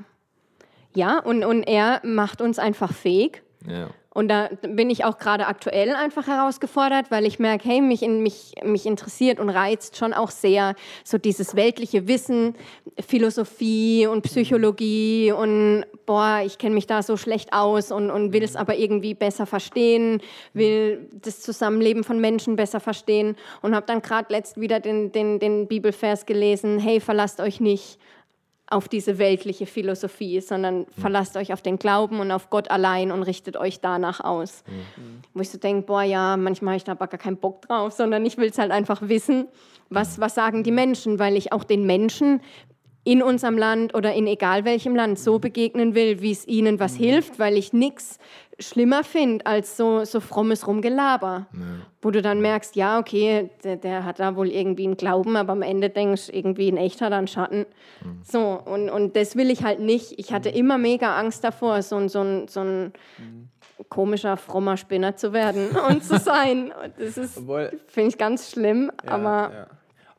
[0.94, 3.42] Ja, und, und er macht uns einfach fähig.
[3.66, 3.88] Ja.
[4.12, 8.24] Und da bin ich auch gerade aktuell einfach herausgefordert, weil ich merke, hey, mich, in,
[8.24, 12.56] mich, mich interessiert und reizt schon auch sehr so dieses weltliche Wissen,
[12.98, 18.42] Philosophie und Psychologie und boah, ich kenne mich da so schlecht aus und, und will
[18.42, 20.20] es aber irgendwie besser verstehen,
[20.54, 25.38] will das Zusammenleben von Menschen besser verstehen und habe dann gerade letzt wieder den, den,
[25.38, 28.00] den Bibelvers gelesen, hey, verlasst euch nicht
[28.70, 33.24] auf diese weltliche Philosophie, sondern verlasst euch auf den Glauben und auf Gott allein und
[33.24, 34.62] richtet euch danach aus.
[35.34, 37.92] Wo ich so denke, boah, ja, manchmal habe ich da aber gar keinen Bock drauf,
[37.92, 39.48] sondern ich will es halt einfach wissen,
[39.88, 42.40] was, was sagen die Menschen, weil ich auch den Menschen
[43.02, 46.94] in unserem Land oder in egal welchem Land so begegnen will, wie es ihnen was
[46.94, 48.18] hilft, weil ich nichts
[48.60, 51.46] schlimmer finde als so, so frommes Rumgelaber,
[52.02, 55.52] wo du dann merkst, ja, okay, der, der hat da wohl irgendwie einen Glauben, aber
[55.52, 57.66] am Ende denkst irgendwie ein echter dann Schatten.
[58.22, 60.18] So, und, und das will ich halt nicht.
[60.18, 62.92] Ich hatte immer mega Angst davor, so, ein- so, ein- so ein
[63.88, 66.72] komischer, frommer Spinner zu werden und zu sein.
[66.84, 67.38] Und das ist,
[67.88, 69.66] finde ich ganz schlimm, Ja, aber ja.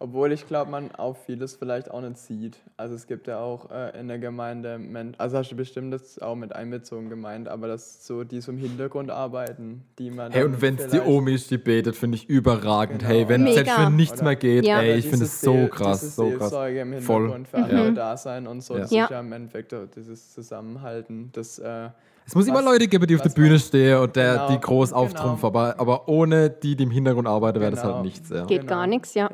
[0.03, 2.57] Obwohl ich glaube, man auch vieles vielleicht auch nicht sieht.
[2.75, 6.17] Also es gibt ja auch äh, in der Gemeinde, Men also hast du bestimmt das
[6.17, 10.31] auch mit einbezogen gemeint, aber das so, die so im Hintergrund arbeiten, die man.
[10.31, 13.01] Hey, und wenn es die Omi ist, die betet, finde ich überragend.
[13.01, 13.11] Genau.
[13.13, 13.53] Hey, wenn Mega.
[13.63, 14.81] selbst wenn nichts Oder- mehr geht, Ja.
[14.81, 16.51] ey, ich finde es so krass, so krass.
[16.51, 17.21] Im Voll.
[17.21, 17.91] Hintergrund für andere Ja.
[17.91, 18.75] da sein und so.
[18.79, 19.03] Das Ja.
[19.03, 21.29] ist ja im Endeffekt dieses Zusammenhalten.
[21.33, 21.89] Das, äh,
[22.25, 24.59] Es muss immer was- Leute geben, die auf der Bühne stehen und der Genau, die
[24.59, 25.01] groß genau.
[25.01, 27.95] auftrumpfen, aber, aber ohne die, die im Hintergrund arbeiten, wäre das Genau.
[27.95, 28.29] halt nichts.
[28.29, 28.45] Ja.
[28.45, 28.69] geht Genau.
[28.69, 29.29] gar nichts, ja.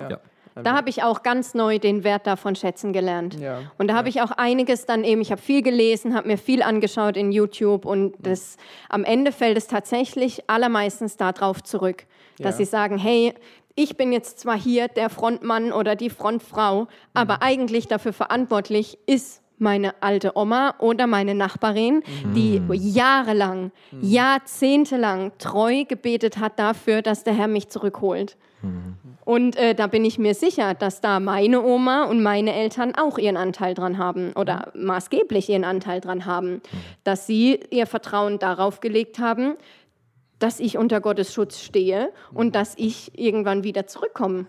[0.57, 0.63] Ja.
[0.63, 0.63] Ja.
[0.63, 3.39] Da habe ich auch ganz neu den Wert davon schätzen gelernt.
[3.39, 3.61] Ja.
[3.77, 6.61] Und da habe ich auch einiges dann eben, ich habe viel gelesen, habe mir viel
[6.63, 8.57] angeschaut in YouTube und das,
[8.89, 12.05] am Ende fällt es tatsächlich allermeistens darauf zurück,
[12.39, 12.65] dass Ja.
[12.65, 13.33] sie sagen, hey,
[13.75, 19.43] ich bin jetzt zwar hier der Frontmann oder die Frontfrau, aber eigentlich dafür verantwortlich ist
[19.59, 22.03] meine alte Oma oder meine Nachbarin,
[22.35, 28.37] die jahrelang, jahrzehntelang treu gebetet hat dafür, dass der Herr mich zurückholt.
[29.27, 33.17] Und äh, da bin ich mir sicher, dass da meine Oma und meine Eltern auch
[33.17, 36.61] ihren Anteil dran haben oder maßgeblich ihren Anteil dran haben,
[37.03, 39.57] dass sie ihr Vertrauen darauf gelegt haben,
[40.39, 44.45] dass ich unter Gottes Schutz stehe und dass ich irgendwann wieder zurückkomme.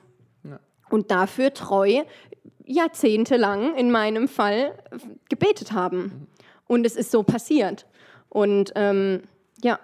[0.89, 2.05] Und dafür treu
[2.65, 4.79] jahrzehntelang in meinem Fall
[5.29, 6.29] gebetet haben.
[6.69, 7.85] Und es ist so passiert.
[8.29, 9.23] Und ähm,
[9.61, 9.81] ja,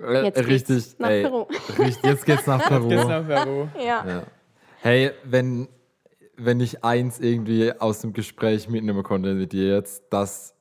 [0.00, 1.46] Äh, Jetzt geht's richtig, nach ey, Peru.
[1.78, 2.88] richtig, jetzt geht's nach Peru.
[2.88, 3.68] Geht's nach Peru.
[3.78, 4.04] ja.
[4.06, 4.22] Ja.
[4.80, 5.68] Hey, wenn,
[6.36, 10.54] wenn ich eins irgendwie aus dem Gespräch mitnehmen konnte mit dir jetzt, dass,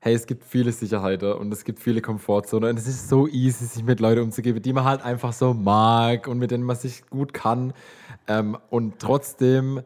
[0.00, 3.64] hey, es gibt viele Sicherheiten und es gibt viele Komfortzonen und es ist so easy,
[3.66, 7.06] sich mit Leuten umzugeben, die man halt einfach so mag und mit denen man sich
[7.10, 7.72] gut kann.
[8.28, 9.82] Ähm, und trotzdem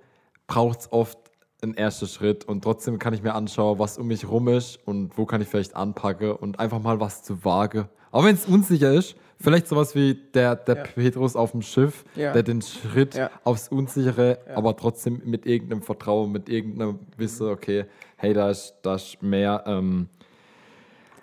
[0.47, 1.19] braucht es oft
[1.63, 5.17] einen ersten Schritt und trotzdem kann ich mir anschauen, was um mich rum ist und
[5.17, 7.89] wo kann ich vielleicht anpacken und einfach mal was zu wagen.
[8.17, 10.83] Auch wenn es unsicher ist, vielleicht sowas wie der, der Ja.
[10.85, 12.33] Petrus auf dem Schiff, Ja.
[12.33, 13.31] der den Schritt Ja.
[13.45, 17.85] aufs Unsichere, aber trotzdem mit irgendeinem Vertrauen, mit irgendeinem Wissen, okay,
[18.17, 19.65] hey, da ist, da ist mehr.
[19.67, 20.09] Ähm,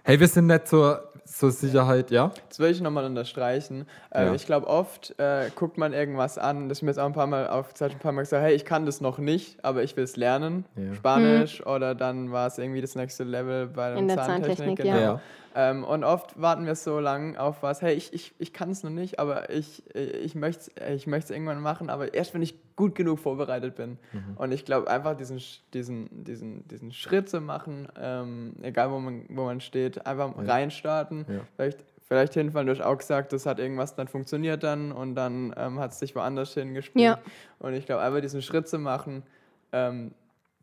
[0.04, 2.32] hey, wir sind nicht zur, zur Sicherheit, ja?
[2.48, 3.88] Das will ich nochmal unterstreichen.
[4.12, 4.34] Äh, Ja.
[4.36, 7.26] Ich glaube, oft äh, guckt man irgendwas an, das ist mir jetzt auch ein paar
[7.26, 10.04] Mal aufgezeigt, ein paar Mal gesagt, hey, ich kann das noch nicht, aber ich will
[10.04, 10.66] es lernen.
[10.76, 10.94] Ja.
[10.94, 14.58] Spanisch oder dann war es irgendwie das nächste Level bei der In der Zahntechnik.
[14.78, 15.20] Zahntechnik, genau.
[15.56, 15.62] Ja.
[15.62, 15.72] Ja.
[15.72, 18.84] Ähm, und oft warten wir so lang auf was, hey, ich, ich, ich kann es
[18.84, 22.56] noch nicht, aber ich, ich möchte es ich möcht's irgendwann machen, aber erst wenn ich
[22.76, 23.97] gut genug vorbereitet bin.
[24.12, 24.38] Mhm.
[24.38, 25.39] Und ich glaube, einfach diesen,
[25.74, 31.26] diesen, diesen, diesen Schritt zu machen, ähm, egal wo man, wo man steht, einfach reinstarten,
[31.30, 31.41] Ja.
[31.56, 32.66] vielleicht, vielleicht hinfallen.
[32.68, 35.99] Du hast auch gesagt, das hat irgendwas dann funktioniert dann und dann ähm, hat es
[35.99, 37.04] dich woanders hingespielt.
[37.06, 37.20] Ja.
[37.60, 39.24] Und ich glaube, einfach diesen Schritt zu machen,
[39.72, 40.14] ähm,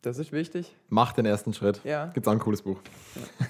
[0.03, 0.75] das ist wichtig.
[0.89, 1.81] Mach den ersten Schritt.
[1.85, 2.07] Ja.
[2.07, 2.81] Gibt's auch ein cooles Buch.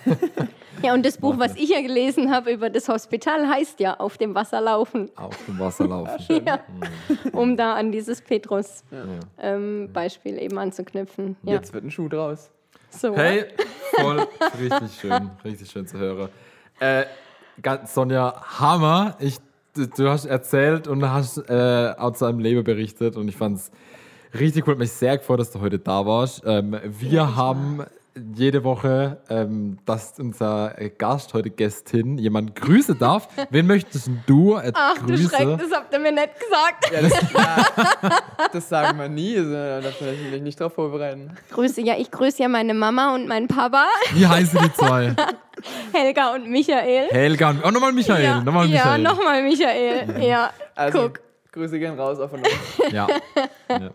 [0.05, 0.17] Ja,
[0.95, 4.35] und das Buch, was ich ja gelesen habe über das Hospital, heißt ja Auf dem
[4.35, 6.19] Wasser laufen, Auf dem Wasser laufen.
[6.47, 6.61] ja.
[7.33, 8.25] um da an dieses Ja.
[8.27, 11.37] Petrus-Beispiel eben anzuknüpfen.
[11.43, 11.55] Ja.
[11.55, 12.51] Jetzt wird ein Schuh draus.
[12.91, 13.15] So.
[13.15, 13.45] Hey,
[13.95, 14.27] voll
[14.61, 16.29] richtig schön, richtig schön zu hören.
[16.81, 17.05] Äh,
[17.63, 19.17] ganz, Sonja, Hammer.
[19.21, 19.39] Ich,
[19.75, 23.71] du, hast erzählt und hast äh, aus deinem Leben berichtet und ich fand's
[24.39, 24.75] richtig cool.
[24.77, 26.43] Mich sehr gefreut, dass du heute da warst.
[26.45, 27.85] Ähm, wir haben
[28.35, 33.29] jede Woche, ähm, dass unser Gast heute Gästin jemand grüßen darf.
[33.51, 35.29] Wen möchtest du äh, Ach du grüßen?
[35.29, 36.93] Schreck, das habt ihr mir nicht gesagt.
[36.93, 38.09] Ja, das, ja,
[38.53, 39.37] das sagen wir nie.
[39.39, 41.37] Also, da darf man sich nicht drauf vorbereiten.
[41.51, 45.15] Grüße, ja, ich grüße ja meine Mama und meinen Papa, Wie heißen die zwei?
[45.93, 47.09] Helga und Michael.
[47.11, 48.25] Helga und oh, nochmal Michael.
[48.25, 49.03] ja, nochmal ja, Michael.
[49.03, 50.23] nochmal Michael.
[50.23, 51.21] Ja, Also, guck.
[51.53, 52.47] Grüße gehen raus auf uns.
[52.93, 53.09] Ja.
[53.69, 53.91] ja.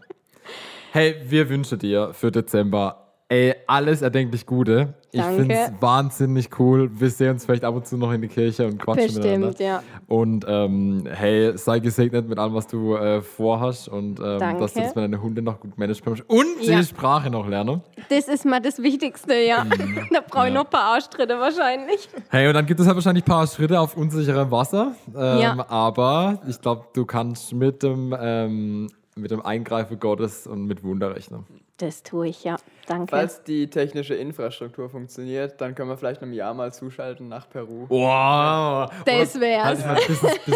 [0.91, 4.93] Hey, wir wünschen dir für Dezember ey, alles erdenklich Gute.
[5.11, 6.89] Ich finde es wahnsinnig cool.
[6.93, 9.63] Wir sehen uns vielleicht ab und zu noch in die Kirche und quatschen Bestimmt, miteinander.
[9.63, 9.83] ja.
[10.07, 14.81] Und ähm, hey, sei gesegnet mit allem, was du äh, vorhast und ähm, dass du
[14.81, 16.03] das mit deinen Hunden noch gut managst.
[16.05, 16.79] Und Ja.
[16.79, 17.81] die Sprache noch lernen.
[18.09, 19.63] Das ist mal das Wichtigste, ja.
[19.63, 20.07] Mhm.
[20.13, 22.09] da brauche ich noch ein paar Arschtritte wahrscheinlich.
[22.29, 24.95] Hey, und dann gibt es halt wahrscheinlich ein paar Schritte auf unsicherem Wasser.
[25.15, 25.65] Ähm, Ja.
[25.69, 31.15] Aber ich glaube, du kannst mit dem, ähm, mit dem Eingreifen Gottes und mit Wunder
[31.15, 31.45] rechnen.
[31.77, 32.55] Das tue ich, ja.
[32.87, 33.07] Danke.
[33.09, 37.85] Falls die technische Infrastruktur funktioniert, dann können wir vielleicht einem Jahr mal zuschalten nach Peru.
[37.89, 38.89] Wow!
[39.05, 39.83] Das Oder- wär's.
[39.83, 40.55] Halt, mein, bis, es- bis,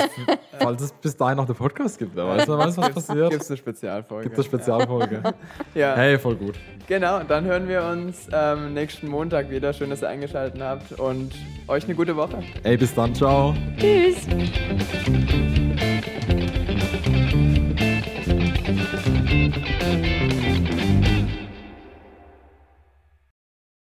[0.60, 3.32] falls es bis dahin noch den Podcast gibt, wer weiß, wer weiß was passiert.
[3.32, 4.24] Gibt es eine Spezialfolge?
[4.30, 5.22] Gibt es Spezialfolge.
[5.76, 6.56] Ja, Hey, voll gut.
[6.88, 7.20] genau.
[7.28, 9.74] Dann hören wir uns ähm, nächsten Montag wieder.
[9.74, 11.34] Schön, dass ihr eingeschaltet habt und
[11.68, 12.42] euch eine gute Woche.
[12.64, 13.54] Ey, bis dann, ciao.
[13.78, 14.26] Tschüss.